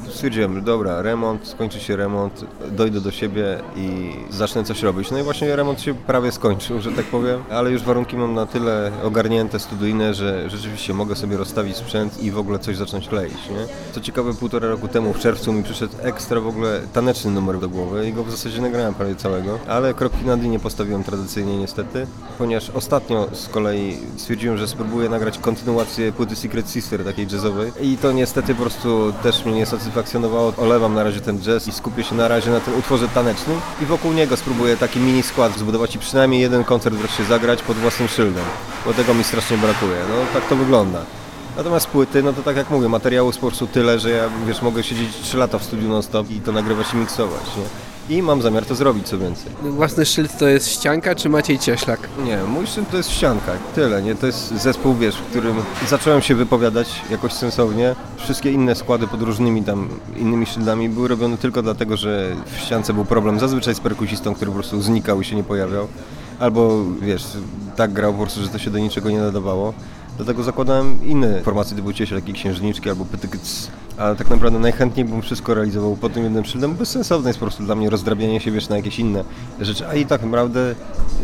Stwierdziłem, 0.10 0.63
dobra, 0.63 1.01
remont, 1.01 1.48
skończy 1.48 1.80
się 1.80 1.96
remont, 1.96 2.46
dojdę 2.72 3.01
do 3.01 3.12
siebie 3.12 3.60
i 3.75 4.12
zacznę 4.30 4.63
coś 4.63 4.84
robić. 4.84 5.12
No 5.12 5.20
i 5.20 5.24
właśnie 5.24 5.56
remont 5.56 5.82
się 5.82 5.94
prawie 5.94 6.32
skończył, 6.32 6.82
że 6.82 6.92
tak 6.92 7.06
powiem, 7.06 7.44
ale 7.50 7.72
już 7.72 7.84
warunki 7.84 8.18
mam 8.18 8.34
na 8.34 8.46
tyle 8.46 8.92
ogarnięte, 9.04 9.60
studyjne, 9.60 10.13
że 10.13 10.50
rzeczywiście 10.50 10.94
mogę 10.94 11.15
sobie 11.15 11.38
rozstawić 11.38 11.77
sprzęt 11.77 12.24
i 12.24 12.32
w 12.32 12.38
ogóle 12.38 12.60
coś 12.60 12.77
zacząć 12.77 13.08
kleić, 13.08 13.34
nie? 13.50 13.94
Co 13.94 14.01
ciekawe, 14.01 14.34
półtora 14.34 14.68
roku 14.68 14.88
temu 14.88 15.13
w 15.13 15.20
czerwcu 15.20 15.54
mi 15.54 15.63
przyszedł 15.63 15.94
ekstra 16.01 16.42
w 16.42 16.48
ogóle 16.48 16.82
taneczny 16.94 17.32
numer 17.32 17.60
do 17.60 17.70
głowy 17.70 18.10
i 18.10 18.13
go 18.13 18.24
w 18.24 18.32
zasadzie 18.32 18.62
nagrałem 18.62 18.94
prawie 18.94 19.15
całego, 19.15 19.60
ale 19.68 19.94
kropki 19.94 20.25
na 20.25 20.38
D 20.38 20.48
nie 20.48 20.60
postawiłem 20.60 21.04
tradycyjnie 21.04 21.58
niestety, 21.58 22.08
ponieważ 22.38 22.70
ostatnio 22.70 23.27
z 23.34 23.48
kolei 23.50 23.98
stwierdziłem, 24.18 24.58
że 24.58 24.68
spróbuję 24.68 25.10
nagrać 25.10 25.38
kontynuację 25.38 26.12
płyty 26.12 26.36
Secret 26.36 26.70
Sister, 26.70 27.04
takiej 27.04 27.27
jazzowej 27.27 27.72
i 27.82 27.98
to 27.98 28.12
niestety 28.12 28.55
po 28.55 28.62
prostu 28.62 29.13
też 29.24 29.46
mnie 29.46 29.55
nie 29.55 29.65
satysfakcjonowało. 29.65 30.53
Olewam 30.58 30.94
na 30.94 31.03
razie 31.03 31.22
ten 31.22 31.39
jazz 31.39 31.67
i 31.67 31.72
skupię 31.72 32.03
się 32.03 32.15
na 32.15 32.27
razie 32.27 32.51
na 32.51 32.60
tym 32.60 32.79
utworze 32.79 33.08
tanecznym 33.08 33.60
i 33.82 33.86
wokół 33.86 34.13
niego 34.13 34.38
spróbuję 34.38 34.77
taki 34.77 35.00
mini 35.00 35.24
skład 35.24 35.58
zbudować 35.58 35.96
i 35.96 36.00
przynajmniej 36.00 36.41
jeden 36.41 36.63
koncert 36.63 36.96
wreszcie 36.96 37.25
zagrać 37.25 37.62
pod 37.62 37.77
własnym 37.77 38.08
szyldem, 38.08 38.46
bo 38.86 38.94
tego 38.94 39.13
mi 39.13 39.24
strasznie 39.24 39.58
brakuje. 39.58 39.98
No 40.10 40.15
tak 40.39 40.50
to 40.50 40.55
wygląda. 40.55 41.00
Natomiast 41.58 41.88
płyty, 41.88 42.24
no 42.24 42.34
to 42.34 42.44
tak 42.44 42.58
jak 42.58 42.70
mówię, 42.70 42.89
materiału 42.89 43.32
prostu 43.39 43.67
tyle, 43.67 44.00
że 44.00 44.10
ja 44.10 44.29
wiesz, 44.48 44.62
mogę 44.62 44.84
siedzieć 44.84 45.10
3 45.22 45.38
lata 45.38 45.60
w 45.60 45.63
studiu 45.63 45.89
non-stop 45.89 46.32
i 46.32 46.41
to 46.41 46.51
nagrywać 46.51 46.94
i 46.94 46.98
miksować. 46.98 47.41
Nie? 47.58 47.94
I 48.09 48.21
mam 48.21 48.41
zamiar 48.41 48.65
to 48.65 48.75
zrobić 48.75 49.07
co 49.07 49.17
więcej. 49.17 49.51
Własny 49.63 50.05
szyld 50.05 50.38
to 50.38 50.47
jest 50.47 50.69
ścianka 50.69 51.15
czy 51.15 51.29
Maciej 51.29 51.59
Cieślak? 51.59 52.00
Nie, 52.25 52.38
mój 52.38 52.67
szyld 52.67 52.91
to 52.91 52.97
jest 52.97 53.09
ścianka, 53.12 53.51
tyle, 53.75 54.01
nie? 54.01 54.15
To 54.15 54.25
jest 54.25 54.47
zespół, 54.62 54.93
wiesz, 54.95 55.15
w 55.15 55.21
którym 55.21 55.55
zacząłem 55.88 56.21
się 56.21 56.35
wypowiadać 56.35 56.88
jakoś 57.12 57.33
sensownie. 57.33 57.95
Wszystkie 58.17 58.51
inne 58.51 58.75
składy 58.75 59.07
pod 59.07 59.21
różnymi 59.21 59.63
tam 59.63 59.89
innymi 60.17 60.45
szyldami 60.45 60.89
były 60.89 61.07
robione 61.07 61.38
tylko 61.38 61.62
dlatego, 61.62 61.97
że 61.97 62.35
w 62.45 62.59
ściance 62.59 62.93
był 62.93 63.05
problem 63.05 63.39
zazwyczaj 63.39 63.75
z 63.75 63.79
perkusistą, 63.79 64.35
który 64.35 64.51
po 64.51 64.55
prostu 64.57 64.81
znikał 64.81 65.21
i 65.21 65.25
się 65.25 65.35
nie 65.35 65.43
pojawiał. 65.43 65.88
Albo, 66.39 66.84
wiesz, 67.01 67.24
tak 67.75 67.94
grał 67.94 68.13
po 68.13 68.22
prostu, 68.22 68.42
że 68.42 68.48
to 68.48 68.58
się 68.58 68.72
do 68.72 68.80
niczego 68.80 69.10
nie 69.10 69.20
nadawało. 69.20 69.74
Dlatego 70.18 70.44
zakładałem 70.44 71.08
inne 71.08 71.42
formacje 71.42 71.77
typu 71.77 71.94
Cieśl, 71.94 72.15
jak 72.15 72.24
księżniczki 72.34 72.89
albo 72.89 73.06
pytykyc. 73.06 73.68
Ale 73.98 74.15
tak 74.15 74.30
naprawdę 74.30 74.60
najchętniej 74.60 75.06
bym 75.06 75.22
wszystko 75.22 75.54
realizował 75.54 75.96
pod 75.96 76.13
tym 76.13 76.24
jednym 76.24 76.46
szyldem. 76.46 76.75
Bezsensowne 76.75 77.30
jest 77.30 77.39
po 77.39 77.46
prostu 77.46 77.63
dla 77.63 77.75
mnie 77.75 77.89
rozdrabianie 77.89 78.39
się 78.39 78.51
wiesz, 78.51 78.70
na 78.70 78.77
jakieś 78.77 79.00
inne 79.00 79.24
rzeczy. 79.62 79.88
A 79.88 79.94
i 79.94 80.06
tak 80.06 80.24
naprawdę 80.24 80.75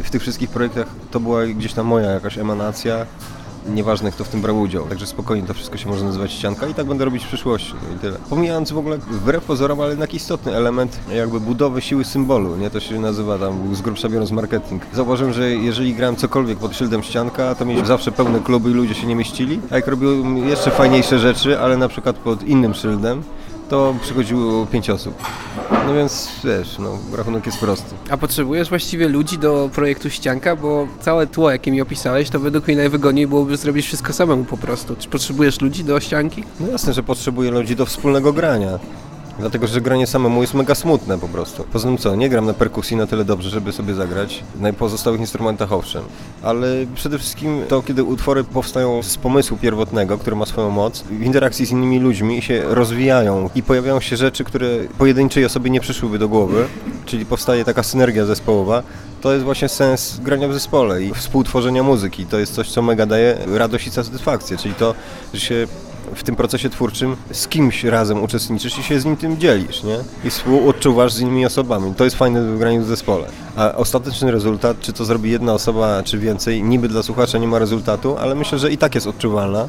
w 0.04 0.10
tych 0.10 0.22
wszystkich 0.22 0.50
projektach 0.50 0.88
to 1.12 1.20
była 1.20 1.46
gdzieś 1.46 1.74
tam 1.74 1.86
moja 1.86 2.12
jakaś 2.12 2.38
emanacja 2.38 3.06
nieważne 3.70 4.12
kto 4.12 4.24
w 4.24 4.30
tym 4.30 4.42
brał 4.42 4.60
udział. 4.60 4.86
Także 4.86 5.08
spokojnie 5.08 5.48
to 5.48 5.54
wszystko 5.54 5.78
się 5.78 5.90
może 5.90 6.06
nazywać 6.06 6.32
ścianka 6.32 6.68
i 6.68 6.74
tak 6.74 6.86
będę 6.86 7.06
robić 7.06 7.24
w 7.24 7.28
przyszłości. 7.28 7.74
No 7.90 7.96
i 7.96 8.00
tyle. 8.00 8.18
Pomijając 8.30 8.72
w 8.72 8.78
ogóle 8.78 8.98
wbrew 8.98 9.44
pozorom, 9.44 9.82
ale 9.82 9.90
jednak 9.90 10.14
istotny 10.14 10.56
element 10.56 11.00
jakby 11.16 11.40
budowy 11.40 11.82
siły 11.82 12.06
symbolu, 12.06 12.58
nie? 12.58 12.70
To 12.70 12.80
się 12.80 13.00
nazywa 13.00 13.38
tam 13.38 13.76
z 13.76 13.82
grubsza 13.82 14.10
biorąc 14.10 14.32
marketing. 14.32 14.82
Zauważyłem, 14.94 15.34
że 15.34 15.52
jeżeli 15.52 15.94
grałem 15.94 16.16
cokolwiek 16.16 16.58
pod 16.58 16.76
szyldem 16.76 17.04
ścianka, 17.04 17.56
to 17.56 17.66
mieliśmy 17.66 17.88
zawsze 17.88 18.12
pełne 18.12 18.40
kluby 18.40 18.72
i 18.72 18.74
ludzie 18.74 18.94
się 18.94 19.08
nie 19.08 19.16
mieścili. 19.16 19.60
A 19.72 19.76
jak 19.76 19.88
robiłem 19.88 20.38
jeszcze 20.38 20.72
fajniejsze 20.72 21.20
rzeczy, 21.20 21.60
ale 21.60 21.78
na 21.78 21.88
przykład 21.88 22.16
pod 22.16 22.44
innym 22.44 22.74
szyldem, 22.74 23.24
to 23.72 23.96
przychodziło 24.02 24.66
pięć 24.66 24.90
osób. 24.90 25.16
No 25.88 25.94
więc 25.94 26.30
wiesz, 26.44 26.80
no, 26.80 26.98
rachunek 27.18 27.46
jest 27.46 27.58
prosty. 27.58 27.96
A 28.10 28.18
potrzebujesz 28.18 28.70
właściwie 28.70 29.08
ludzi 29.08 29.38
do 29.38 29.70
projektu 29.74 30.10
ścianka, 30.10 30.56
bo 30.56 30.88
całe 31.02 31.28
tło, 31.28 31.52
jakie 31.52 31.72
mi 31.72 31.82
opisałeś, 31.82 32.30
to 32.30 32.40
według 32.40 32.68
mnie 32.68 32.78
najwygodniej 32.78 33.28
byłoby 33.28 33.58
zrobić 33.58 33.86
wszystko 33.86 34.14
samemu 34.14 34.44
po 34.44 34.58
prostu. 34.58 34.96
Czy 34.96 35.10
potrzebujesz 35.10 35.62
ludzi 35.62 35.84
do 35.84 36.00
ścianki? 36.00 36.44
No 36.60 36.68
jasne, 36.68 36.94
że 36.94 37.04
potrzebuję 37.04 37.52
ludzi 37.52 37.76
do 37.76 37.86
wspólnego 37.86 38.34
grania. 38.34 38.80
Dlatego, 39.42 39.68
że 39.68 39.82
granie 39.82 40.08
samemu 40.08 40.42
jest 40.42 40.54
mega 40.54 40.76
smutne 40.76 41.20
po 41.20 41.28
prostu. 41.28 41.64
Poza 41.64 41.88
tym 41.88 41.98
co, 41.98 42.16
nie 42.16 42.30
gram 42.30 42.46
na 42.46 42.54
perkusji 42.54 42.98
na 42.98 43.08
tyle 43.08 43.26
dobrze, 43.26 43.50
żeby 43.50 43.72
sobie 43.72 43.94
zagrać. 43.94 44.44
Na 44.60 44.74
pozostałych 44.74 45.20
instrumentach 45.20 45.72
owszem. 45.72 46.04
Ale 46.44 46.68
przede 46.96 47.20
wszystkim 47.20 47.62
to, 47.68 47.82
kiedy 47.82 48.04
utwory 48.04 48.44
powstają 48.44 49.04
z 49.04 49.18
pomysłu 49.18 49.58
pierwotnego, 49.58 50.18
który 50.18 50.36
ma 50.36 50.46
swoją 50.46 50.70
moc, 50.70 51.02
w 51.02 51.22
interakcji 51.22 51.66
z 51.66 51.72
innymi 51.72 52.00
ludźmi 52.00 52.42
się 52.42 52.64
rozwijają 52.68 53.50
i 53.56 53.64
pojawiają 53.64 54.00
się 54.00 54.18
rzeczy, 54.18 54.44
które 54.44 54.68
pojedynczej 54.98 55.46
osobie 55.46 55.70
nie 55.70 55.80
przyszłyby 55.80 56.20
do 56.20 56.30
głowy, 56.30 56.66
czyli 57.06 57.26
powstaje 57.26 57.66
taka 57.66 57.84
synergia 57.84 58.26
zespołowa, 58.26 58.84
to 59.22 59.34
jest 59.34 59.46
właśnie 59.46 59.70
sens 59.70 60.20
grania 60.24 60.48
w 60.48 60.54
zespole 60.54 61.04
i 61.04 61.14
współtworzenia 61.14 61.84
muzyki. 61.84 62.26
To 62.26 62.40
jest 62.40 62.54
coś, 62.54 62.72
co 62.72 62.82
mega 62.82 63.06
daje 63.06 63.38
radość 63.58 63.88
i 63.88 63.92
satysfakcję, 63.92 64.58
czyli 64.58 64.74
to, 64.74 64.96
że 65.34 65.40
się 65.40 65.68
w 66.16 66.24
tym 66.24 66.36
procesie 66.36 66.70
twórczym 66.70 67.16
z 67.32 67.48
kimś 67.48 67.84
razem 67.84 68.24
uczestniczysz 68.24 68.80
i 68.80 68.84
się 68.84 69.00
z 69.00 69.06
nim 69.06 69.18
tym 69.18 69.38
dzielisz, 69.38 69.84
nie? 69.84 69.98
I 70.24 70.30
współodczuwasz 70.30 71.14
z 71.14 71.20
innymi 71.20 71.46
osobami. 71.46 71.96
To 71.96 72.04
jest 72.04 72.16
fajne 72.16 72.44
w 72.44 72.58
graniu 72.58 72.82
w 72.82 72.86
zespole. 72.86 73.28
A 73.56 73.74
ostateczny 73.74 74.32
rezultat, 74.32 74.80
czy 74.80 74.94
to 74.94 75.06
zrobi 75.06 75.32
jedna 75.32 75.54
osoba, 75.54 76.04
czy 76.04 76.18
więcej, 76.18 76.64
niby 76.64 76.88
dla 76.88 77.04
słuchacza 77.04 77.38
nie 77.38 77.48
ma 77.48 77.60
rezultatu, 77.60 78.18
ale 78.18 78.36
myślę, 78.36 78.60
że 78.60 78.72
i 78.72 78.78
tak 78.78 78.96
jest 78.96 79.08
odczuwalna 79.08 79.68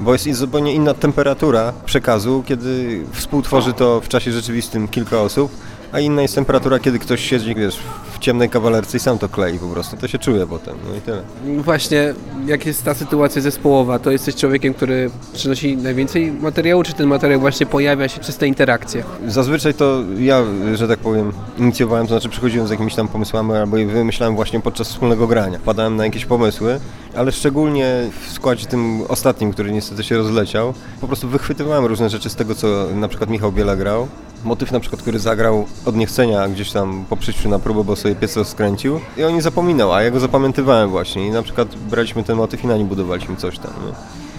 bo 0.00 0.12
jest 0.12 0.32
zupełnie 0.32 0.72
inna 0.72 0.94
temperatura 0.94 1.72
przekazu, 1.86 2.42
kiedy 2.46 3.04
współtworzy 3.12 3.72
to 3.72 4.00
w 4.00 4.08
czasie 4.08 4.32
rzeczywistym 4.32 4.88
kilka 4.88 5.20
osób, 5.20 5.52
a 5.92 6.00
inna 6.00 6.22
jest 6.22 6.34
temperatura, 6.34 6.78
kiedy 6.78 6.98
ktoś 6.98 7.20
siedzi, 7.20 7.54
wiesz, 7.54 7.78
w 8.12 8.18
ciemnej 8.18 8.50
kawalerce 8.50 8.96
i 8.96 9.00
sam 9.00 9.18
to 9.18 9.28
klei 9.28 9.58
po 9.58 9.66
prostu. 9.66 9.96
To 9.96 10.08
się 10.08 10.18
czuje 10.18 10.46
potem, 10.46 10.74
no 10.90 10.96
i 10.96 11.00
tyle. 11.00 11.22
Właśnie, 11.62 12.14
jak 12.46 12.66
jest 12.66 12.84
ta 12.84 12.94
sytuacja 12.94 13.42
zespołowa, 13.42 13.98
to 13.98 14.10
jesteś 14.10 14.34
człowiekiem, 14.34 14.74
który 14.74 15.10
przynosi 15.32 15.76
najwięcej 15.76 16.32
materiału, 16.32 16.82
czy 16.82 16.92
ten 16.92 17.06
materiał 17.06 17.40
właśnie 17.40 17.66
pojawia 17.66 18.08
się 18.08 18.20
przez 18.20 18.36
te 18.36 18.46
interakcje? 18.46 19.04
Zazwyczaj 19.26 19.74
to 19.74 20.02
ja, 20.18 20.42
że 20.74 20.88
tak 20.88 20.98
powiem, 20.98 21.32
inicjowałem, 21.58 22.06
to 22.06 22.14
znaczy 22.14 22.28
przychodziłem 22.28 22.66
z 22.68 22.70
jakimiś 22.70 22.94
tam 22.94 23.08
pomysłami 23.08 23.52
albo 23.52 23.76
je 23.76 23.86
wymyślałem 23.86 24.36
właśnie 24.36 24.60
podczas 24.60 24.88
wspólnego 24.88 25.26
grania. 25.26 25.58
Padałem 25.64 25.96
na 25.96 26.04
jakieś 26.04 26.24
pomysły, 26.24 26.80
ale 27.16 27.32
szczególnie 27.32 28.10
w 28.26 28.32
składzie 28.32 28.66
tym 28.66 29.02
ostatnim, 29.08 29.52
który 29.52 29.72
niestety 29.72 30.04
się 30.04 30.16
rozleciał, 30.16 30.74
po 31.00 31.06
prostu 31.06 31.28
wychwytywałem 31.28 31.84
różne 31.84 32.10
rzeczy 32.10 32.30
z 32.30 32.34
tego, 32.34 32.54
co 32.54 32.86
na 32.94 33.08
przykład 33.08 33.30
Michał 33.30 33.52
Biela 33.52 33.76
grał. 33.76 34.08
Motyw 34.48 34.72
na 34.72 34.80
przykład, 34.80 35.02
który 35.02 35.18
zagrał 35.18 35.66
od 35.86 35.96
niechcenia 35.96 36.48
gdzieś 36.48 36.72
tam 36.72 37.04
po 37.10 37.16
przyjściu 37.16 37.48
na 37.48 37.58
próbę, 37.58 37.84
bo 37.84 37.96
sobie 37.96 38.14
pieco 38.14 38.44
skręcił 38.44 39.00
i 39.16 39.24
on 39.24 39.34
nie 39.34 39.42
zapominał, 39.42 39.92
a 39.92 40.02
ja 40.02 40.10
go 40.10 40.20
zapamiętywałem 40.20 40.90
właśnie 40.90 41.26
i 41.26 41.30
na 41.30 41.42
przykład 41.42 41.76
braliśmy 41.76 42.24
ten 42.24 42.36
motyw 42.36 42.64
i 42.64 42.66
na 42.66 42.76
nim 42.76 42.88
budowaliśmy 42.88 43.36
coś 43.36 43.58
tam. 43.58 43.70
Nie? 43.86 43.92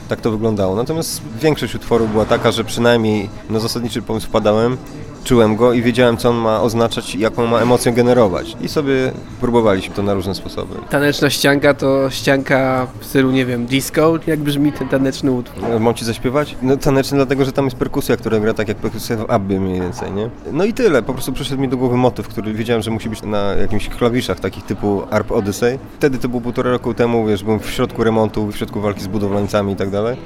Tak 0.09 0.21
to 0.21 0.31
wyglądało. 0.31 0.75
Natomiast 0.75 1.21
większość 1.41 1.75
utworów 1.75 2.11
była 2.11 2.25
taka, 2.25 2.51
że 2.51 2.63
przynajmniej 2.63 3.29
na 3.49 3.59
zasadniczy 3.59 4.01
pomysł 4.01 4.27
wpadałem, 4.27 4.77
czułem 5.23 5.55
go 5.55 5.73
i 5.73 5.81
wiedziałem, 5.81 6.17
co 6.17 6.29
on 6.29 6.35
ma 6.35 6.61
oznaczać 6.61 7.15
i 7.15 7.19
jaką 7.19 7.47
ma 7.47 7.59
emocję 7.59 7.91
generować. 7.91 8.57
I 8.61 8.67
sobie 8.67 9.11
próbowaliśmy 9.41 9.95
to 9.95 10.03
na 10.03 10.13
różne 10.13 10.35
sposoby. 10.35 10.75
Taneczna 10.89 11.29
ścianka 11.29 11.73
to 11.73 12.09
ścianka 12.09 12.87
w 12.99 13.05
stylu, 13.05 13.31
nie 13.31 13.45
wiem, 13.45 13.65
disco? 13.65 14.13
Jak 14.27 14.39
brzmi 14.39 14.71
ten 14.71 14.87
taneczny 14.89 15.31
utwór? 15.31 15.63
No, 15.69 15.79
Mam 15.79 15.93
ci 15.93 16.05
zaśpiewać? 16.05 16.55
No 16.61 16.77
taneczny 16.77 17.17
dlatego, 17.17 17.45
że 17.45 17.51
tam 17.51 17.65
jest 17.65 17.77
perkusja, 17.77 18.17
która 18.17 18.39
gra 18.39 18.53
tak 18.53 18.67
jak 18.67 18.77
perkusja 18.77 19.17
w 19.17 19.31
Abbie 19.31 19.59
mniej 19.59 19.81
więcej, 19.81 20.11
nie? 20.11 20.29
No 20.51 20.65
i 20.65 20.73
tyle, 20.73 21.01
po 21.03 21.13
prostu 21.13 21.33
przyszedł 21.33 21.61
mi 21.61 21.67
do 21.69 21.77
głowy 21.77 21.97
motyw, 21.97 22.27
który 22.27 22.53
wiedziałem, 22.53 22.81
że 22.81 22.91
musi 22.91 23.09
być 23.09 23.21
na 23.23 23.53
jakimś 23.53 23.89
klawiszach 23.89 24.39
takich 24.39 24.63
typu 24.65 25.01
Arp 25.11 25.31
Odyssey. 25.31 25.79
Wtedy 25.97 26.17
to 26.17 26.29
było 26.29 26.41
półtora 26.41 26.71
roku 26.71 26.93
temu, 26.93 27.25
wiesz, 27.25 27.43
byłem 27.43 27.59
w 27.59 27.69
środku 27.69 28.03
remontu, 28.03 28.47
w 28.47 28.57
środku 28.57 28.81
walki 28.81 29.01
z 29.01 29.07
budowlańcami 29.07 29.73
i 29.73 29.75
tak 29.75 29.89
dalej. 29.89 30.17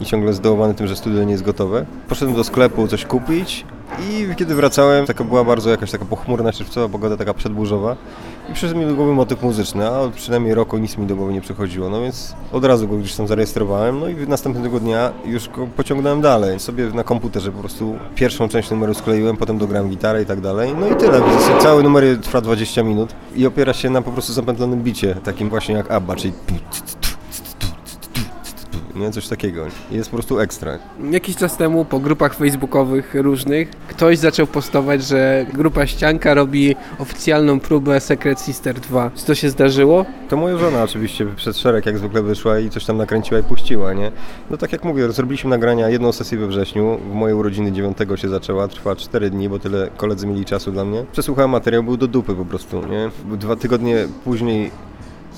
I 0.00 0.04
ciągle 0.04 0.32
zdołowany 0.32 0.74
tym, 0.74 0.86
że 0.86 0.96
studio 0.96 1.24
nie 1.24 1.32
jest 1.32 1.44
gotowe. 1.44 1.86
Poszedłem 2.08 2.36
do 2.36 2.44
sklepu 2.44 2.88
coś 2.88 3.04
kupić 3.04 3.64
i 4.00 4.34
kiedy 4.36 4.54
wracałem, 4.54 5.06
taka 5.06 5.24
była 5.24 5.44
bardzo 5.44 5.70
jakaś 5.70 5.90
taka 5.90 6.04
pochmurna, 6.04 6.52
czerwcowa 6.52 6.88
pogoda, 6.88 7.16
taka 7.16 7.34
przedburzowa. 7.34 7.96
I 8.50 8.52
przyszedł 8.52 8.80
mi 8.80 8.86
do 8.86 8.94
głowy 8.94 9.14
motyw 9.14 9.42
muzyczny, 9.42 9.86
a 9.86 9.98
od 9.98 10.12
przynajmniej 10.12 10.54
roku 10.54 10.78
nic 10.78 10.98
mi 10.98 11.06
do 11.06 11.16
głowy 11.16 11.32
nie 11.32 11.40
przychodziło, 11.40 11.88
no 11.88 12.00
więc 12.00 12.34
od 12.52 12.64
razu 12.64 12.88
go 12.88 12.96
gdzieś 12.96 13.14
tam 13.14 13.26
zarejestrowałem, 13.26 14.00
no 14.00 14.08
i 14.08 14.14
następnego 14.28 14.80
dnia 14.80 15.12
już 15.24 15.48
go 15.48 15.66
pociągnąłem 15.66 16.20
dalej. 16.20 16.60
Sobie 16.60 16.86
na 16.86 17.04
komputerze 17.04 17.52
po 17.52 17.58
prostu 17.58 17.98
pierwszą 18.14 18.48
część 18.48 18.70
numeru 18.70 18.94
skleiłem, 18.94 19.36
potem 19.36 19.58
dograłem 19.58 19.88
gitarę 19.88 20.22
i 20.22 20.26
tak 20.26 20.40
dalej, 20.40 20.74
no 20.80 20.88
i 20.88 20.94
tyle. 20.96 21.20
Cały 21.60 21.82
numer 21.82 22.04
trwa 22.22 22.40
20 22.40 22.82
minut 22.82 23.14
i 23.36 23.46
opiera 23.46 23.72
się 23.72 23.90
na 23.90 24.02
po 24.02 24.12
prostu 24.12 24.32
zapętlonym 24.32 24.82
bicie, 24.82 25.14
takim 25.14 25.48
właśnie 25.48 25.74
jak 25.74 25.90
ABBA, 25.90 26.16
czyli 26.16 26.32
nie? 28.98 29.10
Coś 29.10 29.28
takiego. 29.28 29.66
Jest 29.90 30.10
po 30.10 30.16
prostu 30.16 30.40
ekstra. 30.40 30.78
Jakiś 31.10 31.36
czas 31.36 31.56
temu 31.56 31.84
po 31.84 32.00
grupach 32.00 32.34
facebookowych 32.34 33.14
różnych 33.14 33.70
ktoś 33.70 34.18
zaczął 34.18 34.46
postować, 34.46 35.04
że 35.04 35.46
grupa 35.54 35.86
Ścianka 35.86 36.34
robi 36.34 36.76
oficjalną 36.98 37.60
próbę 37.60 38.00
Secret 38.00 38.40
Sister 38.40 38.80
2. 38.80 39.10
Czy 39.14 39.24
to 39.24 39.34
się 39.34 39.50
zdarzyło? 39.50 40.04
To 40.28 40.36
moja 40.36 40.56
żona 40.56 40.82
oczywiście 40.82 41.26
przed 41.36 41.56
szereg 41.56 41.86
jak 41.86 41.98
zwykle 41.98 42.22
wyszła 42.22 42.58
i 42.58 42.70
coś 42.70 42.84
tam 42.84 42.96
nakręciła 42.96 43.40
i 43.40 43.42
puściła, 43.42 43.92
nie? 43.92 44.12
No 44.50 44.56
tak 44.56 44.72
jak 44.72 44.84
mówię, 44.84 45.12
zrobiliśmy 45.12 45.50
nagrania 45.50 45.88
jedną 45.88 46.12
sesję 46.12 46.38
we 46.38 46.46
wrześniu, 46.46 46.98
w 47.10 47.14
mojej 47.14 47.36
urodziny 47.36 47.72
9 47.72 47.98
się 48.16 48.28
zaczęła, 48.28 48.68
trwa 48.68 48.96
4 48.96 49.30
dni, 49.30 49.48
bo 49.48 49.58
tyle 49.58 49.90
koledzy 49.96 50.26
mieli 50.26 50.44
czasu 50.44 50.72
dla 50.72 50.84
mnie. 50.84 51.04
Przesłuchałem 51.12 51.50
materiał, 51.50 51.82
był 51.82 51.96
do 51.96 52.06
dupy 52.06 52.34
po 52.34 52.44
prostu, 52.44 52.86
nie? 52.86 53.10
Dwa 53.36 53.56
tygodnie 53.56 53.96
później 54.24 54.70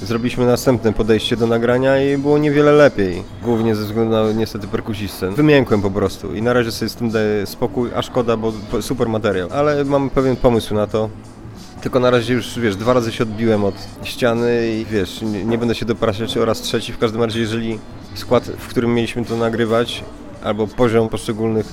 Zrobiliśmy 0.03 0.47
następne 0.47 0.93
podejście 0.93 1.37
do 1.37 1.47
nagrania 1.47 2.03
i 2.03 2.19
było 2.19 2.39
niewiele 2.39 2.73
lepiej. 2.73 3.23
Głównie 3.43 3.75
ze 3.75 3.85
względu 3.85 4.13
na 4.13 4.33
niestety 4.33 4.67
perkusistę. 4.69 5.31
Wymiękłem 5.31 5.83
po 5.83 5.91
prostu 5.91 6.35
i 6.35 6.43
na 6.43 6.53
razie 6.53 6.73
sobie 6.73 6.89
z 6.89 6.95
tym 6.95 7.11
daję 7.11 7.47
spokój, 7.47 7.91
a 7.95 8.03
szkoda, 8.03 8.37
bo 8.37 8.53
super 8.81 9.09
materiał. 9.09 9.49
Ale 9.53 9.85
mam 9.85 10.11
pewien 10.11 10.37
pomysł 10.37 10.75
na 10.75 10.87
to. 10.87 11.09
Tylko 11.81 12.01
na 12.01 12.11
razie 12.11 12.35
już, 12.35 12.59
wiesz, 12.59 12.77
dwa 12.77 12.93
razy 12.93 13.13
się 13.13 13.25
odbiłem 13.25 13.65
od 13.65 13.75
ściany 14.03 14.73
i 14.73 14.85
wiesz, 14.85 15.23
nie, 15.23 15.45
nie 15.45 15.59
będę 15.59 15.75
się 15.75 15.87
dopraszać 15.87 16.37
oraz 16.37 16.61
trzeci. 16.61 16.93
W 16.93 16.99
każdym 16.99 17.23
razie, 17.23 17.41
jeżeli 17.41 17.79
skład, 18.15 18.45
w 18.45 18.69
którym 18.69 18.95
mieliśmy 18.95 19.25
to 19.25 19.37
nagrywać, 19.37 20.05
albo 20.45 20.67
poziom 20.67 21.09
poszczególnych 21.09 21.67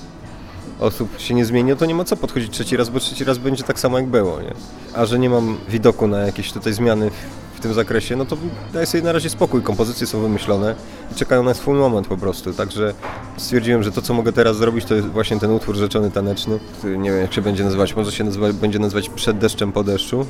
osób 0.79 1.19
się 1.19 1.33
nie 1.33 1.45
zmieni, 1.45 1.75
to 1.75 1.85
nie 1.85 1.95
ma 1.95 2.03
co 2.03 2.17
podchodzić 2.17 2.51
trzeci 2.51 2.77
raz, 2.77 2.89
bo 2.89 2.99
trzeci 2.99 3.23
raz 3.23 3.37
będzie 3.37 3.63
tak 3.63 3.79
samo 3.79 3.97
jak 3.97 4.07
było, 4.07 4.41
nie? 4.41 4.53
A 4.93 5.05
że 5.05 5.19
nie 5.19 5.29
mam 5.29 5.57
widoku 5.69 6.07
na 6.07 6.19
jakieś 6.19 6.51
tutaj 6.51 6.73
zmiany 6.73 7.11
w 7.57 7.59
tym 7.59 7.73
zakresie, 7.73 8.15
no 8.15 8.25
to 8.25 8.37
daję 8.73 8.85
sobie 8.85 9.03
na 9.03 9.11
razie 9.11 9.29
spokój. 9.29 9.61
Kompozycje 9.61 10.07
są 10.07 10.21
wymyślone 10.21 10.75
i 11.11 11.15
czekają 11.15 11.43
na 11.43 11.53
swój 11.53 11.75
moment 11.75 12.07
po 12.07 12.17
prostu. 12.17 12.53
Także 12.53 12.93
stwierdziłem, 13.37 13.83
że 13.83 13.91
to, 13.91 14.01
co 14.01 14.13
mogę 14.13 14.33
teraz 14.33 14.57
zrobić, 14.57 14.85
to 14.85 14.95
jest 14.95 15.07
właśnie 15.07 15.39
ten 15.39 15.51
utwór 15.51 15.75
rzeczony 15.75 16.11
taneczny. 16.11 16.59
Nie 16.83 17.11
wiem, 17.11 17.21
jak 17.21 17.33
się 17.33 17.41
będzie 17.41 17.63
nazywać. 17.63 17.95
Może 17.95 18.11
się 18.11 18.23
nazywa, 18.23 18.53
będzie 18.53 18.79
nazywać 18.79 19.09
Przed 19.09 19.37
deszczem 19.37 19.71
po 19.71 19.83
deszczu. 19.83 20.25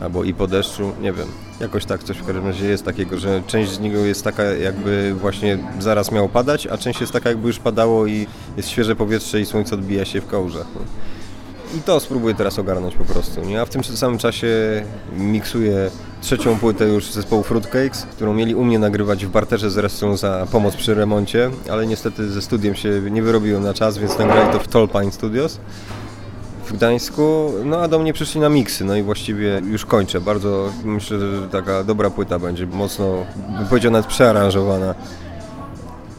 Albo 0.00 0.24
i 0.24 0.34
po 0.34 0.46
deszczu, 0.46 0.92
nie 1.00 1.12
wiem. 1.12 1.26
Jakoś 1.60 1.84
tak 1.84 2.04
coś 2.04 2.16
w 2.16 2.26
każdym 2.26 2.46
razie 2.46 2.66
jest 2.66 2.84
takiego, 2.84 3.18
że 3.18 3.42
część 3.46 3.70
z 3.72 3.80
niego 3.80 3.98
jest 3.98 4.24
taka, 4.24 4.42
jakby 4.42 5.14
właśnie 5.14 5.58
zaraz 5.80 6.12
miało 6.12 6.28
padać, 6.28 6.66
a 6.66 6.78
część 6.78 7.00
jest 7.00 7.12
taka, 7.12 7.28
jakby 7.28 7.46
już 7.46 7.58
padało 7.58 8.06
i 8.06 8.26
jest 8.56 8.68
świeże 8.68 8.96
powietrze 8.96 9.40
i 9.40 9.46
słońce 9.46 9.74
odbija 9.74 10.04
się 10.04 10.20
w 10.20 10.26
kałużach. 10.26 10.66
No. 10.74 10.80
I 11.76 11.82
to 11.82 12.00
spróbuję 12.00 12.34
teraz 12.34 12.58
ogarnąć 12.58 12.94
po 12.94 13.04
prostu. 13.04 13.40
Nie? 13.40 13.60
A 13.60 13.64
w 13.64 13.70
tym 13.70 13.84
samym 13.84 14.18
czasie 14.18 14.48
miksuję 15.16 15.90
trzecią 16.20 16.58
płytę 16.58 16.84
już 16.84 17.10
zespołu 17.10 17.42
Fruitcakes, 17.42 18.02
którą 18.02 18.34
mieli 18.34 18.54
u 18.54 18.64
mnie 18.64 18.78
nagrywać 18.78 19.26
w 19.26 19.30
barterze 19.30 19.70
zresztą 19.70 20.16
za 20.16 20.46
pomoc 20.52 20.76
przy 20.76 20.94
remoncie, 20.94 21.50
ale 21.70 21.86
niestety 21.86 22.30
ze 22.30 22.42
studiem 22.42 22.74
się 22.74 23.00
nie 23.10 23.22
wyrobiłem 23.22 23.62
na 23.62 23.74
czas, 23.74 23.98
więc 23.98 24.18
nagrali 24.18 24.52
to 24.52 24.58
w 24.58 24.68
Tolpine 24.68 25.12
Studios 25.12 25.58
w 26.66 26.72
Gdańsku, 26.72 27.52
no 27.64 27.80
a 27.80 27.88
do 27.88 27.98
mnie 27.98 28.12
przyszli 28.12 28.40
na 28.40 28.48
miksy, 28.48 28.84
no 28.84 28.96
i 28.96 29.02
właściwie 29.02 29.62
już 29.64 29.84
kończę. 29.84 30.20
Bardzo 30.20 30.72
myślę, 30.84 31.18
że 31.18 31.48
taka 31.48 31.84
dobra 31.84 32.10
płyta 32.10 32.38
będzie, 32.38 32.66
mocno, 32.66 33.24
bym 33.58 33.66
powiedział 33.66 33.92
nawet 33.92 34.06
przearanżowana 34.06 34.94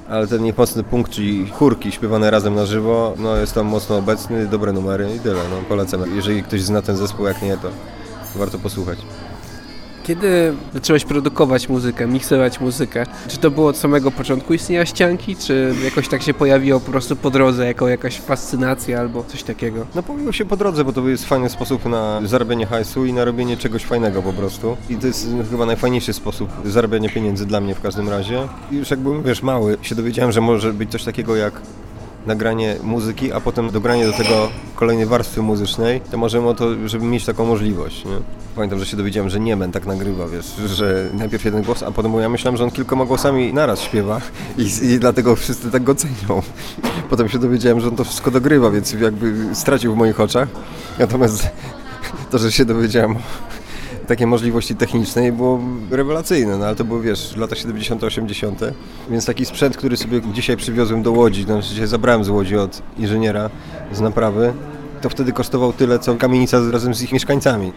ale 0.09 0.27
ten 0.27 0.43
niepocny 0.43 0.83
punkt, 0.83 1.11
czyli 1.11 1.49
chórki 1.49 1.91
śpiewane 1.91 2.31
razem 2.31 2.55
na 2.55 2.65
żywo, 2.65 3.13
no 3.17 3.35
jest 3.35 3.55
tam 3.55 3.65
mocno 3.65 3.97
obecny, 3.97 4.47
dobre 4.47 4.73
numery 4.73 5.15
i 5.15 5.19
tyle, 5.19 5.39
no 5.49 5.57
polecam. 5.69 6.15
Jeżeli 6.15 6.43
ktoś 6.43 6.61
zna 6.61 6.81
ten 6.81 6.97
zespół, 6.97 7.25
jak 7.25 7.41
nie, 7.41 7.57
to 7.57 7.69
warto 8.35 8.59
posłuchać. 8.59 8.99
Kiedy 10.09 10.53
zacząłeś 10.73 11.05
produkować 11.05 11.69
muzykę, 11.69 12.07
miksować 12.07 12.59
muzykę? 12.59 13.05
Czy 13.27 13.37
to 13.37 13.51
było 13.51 13.67
od 13.67 13.77
samego 13.77 14.11
początku 14.11 14.53
istnienia 14.53 14.85
ścianki, 14.85 15.35
czy 15.35 15.75
jakoś 15.83 16.07
tak 16.07 16.21
się 16.21 16.33
pojawiło 16.33 16.79
po 16.79 16.91
prostu 16.91 17.15
po 17.15 17.29
drodze, 17.29 17.65
jako 17.65 17.87
jakaś 17.87 18.19
fascynacja 18.19 18.99
albo 18.99 19.23
coś 19.23 19.43
takiego? 19.43 19.85
No 19.95 20.03
pojawiło 20.03 20.31
się 20.31 20.45
po 20.45 20.57
drodze, 20.57 20.85
bo 20.85 20.93
to 20.93 21.09
jest 21.09 21.25
fajny 21.25 21.49
sposób 21.49 21.85
na 21.85 22.21
zarabianie 22.25 22.65
hajsu 22.65 23.05
i 23.05 23.13
na 23.13 23.25
robienie 23.25 23.57
czegoś 23.57 23.85
fajnego 23.85 24.21
po 24.21 24.33
prostu. 24.33 24.77
I 24.89 24.95
to 24.95 25.07
jest 25.07 25.27
chyba 25.51 25.65
najfajniejszy 25.65 26.13
sposób 26.13 26.49
zarabiania 26.65 27.09
pieniędzy 27.09 27.45
dla 27.45 27.61
mnie 27.61 27.75
w 27.75 27.81
każdym 27.81 28.09
razie. 28.09 28.47
I 28.71 28.75
już 28.75 28.91
jak 28.91 28.99
byłem, 28.99 29.23
wiesz, 29.23 29.43
mały, 29.43 29.77
się 29.81 29.95
dowiedziałem, 29.95 30.31
że 30.31 30.41
może 30.41 30.73
być 30.73 30.91
coś 30.91 31.03
takiego 31.03 31.35
jak 31.35 31.61
nagranie 32.25 32.75
muzyki, 32.83 33.33
a 33.33 33.39
potem 33.39 33.69
dogranie 33.69 34.05
do 34.05 34.13
tego 34.13 34.49
kolejnej 34.75 35.05
warstwy 35.05 35.41
muzycznej, 35.41 36.01
to 36.11 36.17
możemy 36.17 36.47
o 36.47 36.53
to, 36.53 36.87
żeby 36.87 37.05
mieć 37.05 37.25
taką 37.25 37.45
możliwość, 37.45 38.05
nie? 38.05 38.11
Pamiętam, 38.55 38.79
że 38.79 38.85
się 38.85 38.97
dowiedziałem, 38.97 39.29
że 39.29 39.39
Niemen 39.39 39.71
tak 39.71 39.85
nagrywa, 39.85 40.27
wiesz, 40.27 40.55
że 40.65 41.09
najpierw 41.13 41.45
jeden 41.45 41.63
głos, 41.63 41.83
a 41.83 41.91
potem 41.91 42.13
ja 42.13 42.29
myślałem, 42.29 42.57
że 42.57 42.63
on 42.63 42.71
kilkoma 42.71 43.05
głosami 43.05 43.53
naraz 43.53 43.81
śpiewa 43.81 44.21
i, 44.57 44.69
i 44.85 44.99
dlatego 44.99 45.35
wszyscy 45.35 45.71
tak 45.71 45.83
go 45.83 45.95
cenią. 45.95 46.41
Potem 47.09 47.29
się 47.29 47.39
dowiedziałem, 47.39 47.79
że 47.79 47.87
on 47.87 47.95
to 47.95 48.03
wszystko 48.03 48.31
dogrywa, 48.31 48.71
więc 48.71 48.93
jakby 48.93 49.55
stracił 49.55 49.93
w 49.93 49.97
moich 49.97 50.19
oczach. 50.19 50.49
Natomiast 50.99 51.49
to, 52.31 52.37
że 52.37 52.51
się 52.51 52.65
dowiedziałem 52.65 53.15
takiej 54.09 54.27
możliwości 54.27 54.75
technicznej 54.75 55.31
było 55.31 55.59
rewelacyjne, 55.91 56.57
no 56.57 56.65
ale 56.65 56.75
to 56.75 56.83
były, 56.83 57.01
wiesz, 57.01 57.35
lata 57.35 57.55
70., 57.55 58.03
80., 58.03 58.59
więc 59.09 59.25
taki 59.25 59.45
sprzęt, 59.45 59.77
który 59.77 59.97
sobie 59.97 60.21
dzisiaj 60.33 60.57
przywiozłem 60.57 61.03
do 61.03 61.11
Łodzi, 61.11 61.45
no 61.47 61.61
dzisiaj 61.61 61.87
zabrałem 61.87 62.23
z 62.23 62.29
Łodzi 62.29 62.57
od 62.57 62.81
inżyniera 62.97 63.49
z 63.91 64.01
naprawy, 64.01 64.53
to 65.01 65.09
wtedy 65.09 65.33
kosztował 65.33 65.73
tyle, 65.73 65.99
co 65.99 66.15
kamienica 66.15 66.59
razem 66.71 66.93
z 66.93 67.01
ich 67.01 67.11
mieszkańcami. 67.11 67.71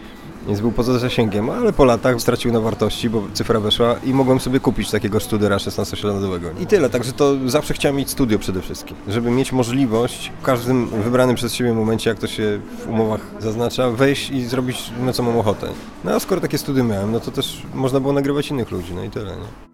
Więc 0.47 0.61
był 0.61 0.71
poza 0.71 0.99
zasięgiem, 0.99 1.49
ale 1.49 1.73
po 1.73 1.85
latach 1.85 2.21
stracił 2.21 2.51
na 2.51 2.59
wartości, 2.59 3.09
bo 3.09 3.23
cyfra 3.33 3.59
weszła 3.59 3.95
i 4.03 4.13
mogłem 4.13 4.39
sobie 4.39 4.59
kupić 4.59 4.91
takiego 4.91 5.19
studera 5.19 5.57
16-śladowego. 5.57 6.61
I 6.61 6.67
tyle, 6.67 6.89
także 6.89 7.11
to 7.11 7.35
zawsze 7.45 7.73
chciałem 7.73 7.97
mieć 7.97 8.09
studio 8.09 8.39
przede 8.39 8.61
wszystkim, 8.61 8.97
żeby 9.07 9.31
mieć 9.31 9.51
możliwość 9.51 10.31
w 10.41 10.45
każdym 10.45 10.87
wybranym 10.87 11.35
przez 11.35 11.53
siebie 11.53 11.73
momencie, 11.73 12.09
jak 12.09 12.19
to 12.19 12.27
się 12.27 12.59
w 12.85 12.89
umowach 12.89 13.21
zaznacza, 13.39 13.89
wejść 13.89 14.29
i 14.29 14.45
zrobić 14.45 14.91
na 15.05 15.13
co 15.13 15.23
mam 15.23 15.37
ochotę. 15.37 15.67
No 16.03 16.11
a 16.11 16.19
skoro 16.19 16.41
takie 16.41 16.57
studio 16.57 16.83
miałem, 16.83 17.11
no 17.11 17.19
to 17.19 17.31
też 17.31 17.61
można 17.73 17.99
było 17.99 18.13
nagrywać 18.13 18.49
innych 18.49 18.71
ludzi, 18.71 18.93
no 18.95 19.03
i 19.03 19.09
tyle, 19.09 19.31
nie? 19.31 19.72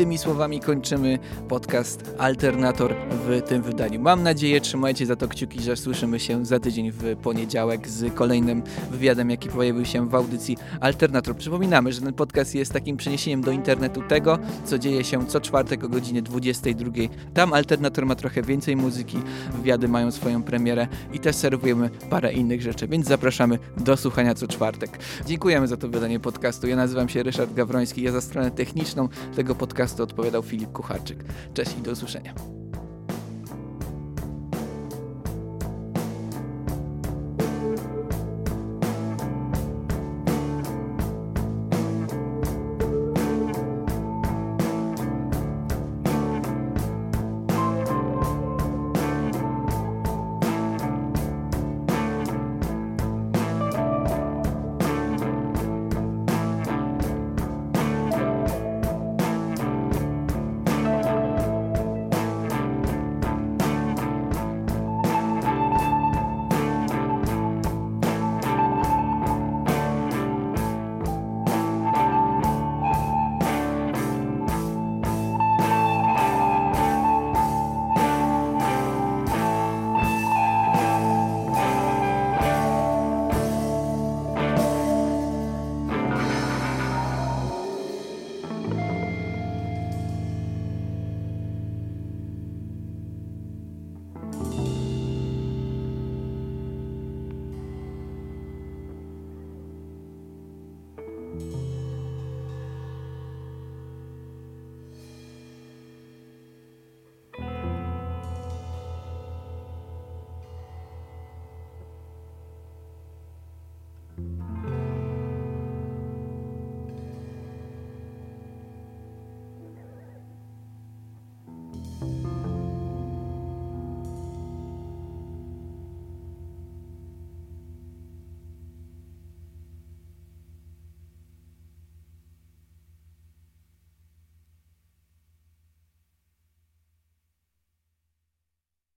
Tymi 0.00 0.18
słowami 0.18 0.60
kończymy 0.60 1.18
podcast 1.48 2.14
Alternator 2.18 2.94
w 3.10 3.42
tym 3.48 3.62
wydaniu. 3.62 4.00
Mam 4.00 4.22
nadzieję, 4.22 4.60
trzymajcie 4.60 5.06
za 5.06 5.16
to 5.16 5.28
kciuki, 5.28 5.62
że 5.62 5.76
słyszymy 5.76 6.20
się 6.20 6.46
za 6.46 6.60
tydzień 6.60 6.90
w 6.92 7.16
poniedziałek 7.16 7.88
z 7.88 8.14
kolejnym 8.14 8.62
wywiadem, 8.90 9.30
jaki 9.30 9.48
pojawił 9.48 9.84
się 9.84 10.08
w 10.08 10.14
audycji 10.14 10.56
Alternator. 10.80 11.36
Przypominamy, 11.36 11.92
że 11.92 12.00
ten 12.00 12.12
podcast 12.12 12.54
jest 12.54 12.72
takim 12.72 12.96
przeniesieniem 12.96 13.40
do 13.40 13.50
internetu 13.50 14.02
tego, 14.02 14.38
co 14.64 14.78
dzieje 14.78 15.04
się 15.04 15.26
co 15.26 15.40
czwartek 15.40 15.84
o 15.84 15.88
godzinie 15.88 16.22
22. 16.22 16.90
Tam 17.34 17.52
Alternator 17.52 18.06
ma 18.06 18.14
trochę 18.14 18.42
więcej 18.42 18.76
muzyki, 18.76 19.18
wywiady 19.56 19.88
mają 19.88 20.10
swoją 20.10 20.42
premierę 20.42 20.88
i 21.12 21.18
też 21.18 21.36
serwujemy 21.36 21.90
parę 22.10 22.32
innych 22.32 22.62
rzeczy, 22.62 22.88
więc 22.88 23.06
zapraszamy 23.06 23.58
do 23.76 23.96
słuchania 23.96 24.34
co 24.34 24.48
czwartek. 24.48 24.98
Dziękujemy 25.26 25.68
za 25.68 25.76
to 25.76 25.88
wydanie 25.88 26.20
podcastu. 26.20 26.66
Ja 26.66 26.76
nazywam 26.76 27.08
się 27.08 27.22
Ryszard 27.22 27.54
Gawroński, 27.54 28.02
ja 28.02 28.12
za 28.12 28.20
stronę 28.20 28.50
techniczną 28.50 29.08
tego 29.36 29.54
podcastu 29.90 30.02
odpowiadał 30.02 30.42
Filip 30.42 30.72
Kucharczyk. 30.72 31.24
Cześć 31.54 31.78
i 31.78 31.82
do 31.82 31.90
usłyszenia. 31.90 32.59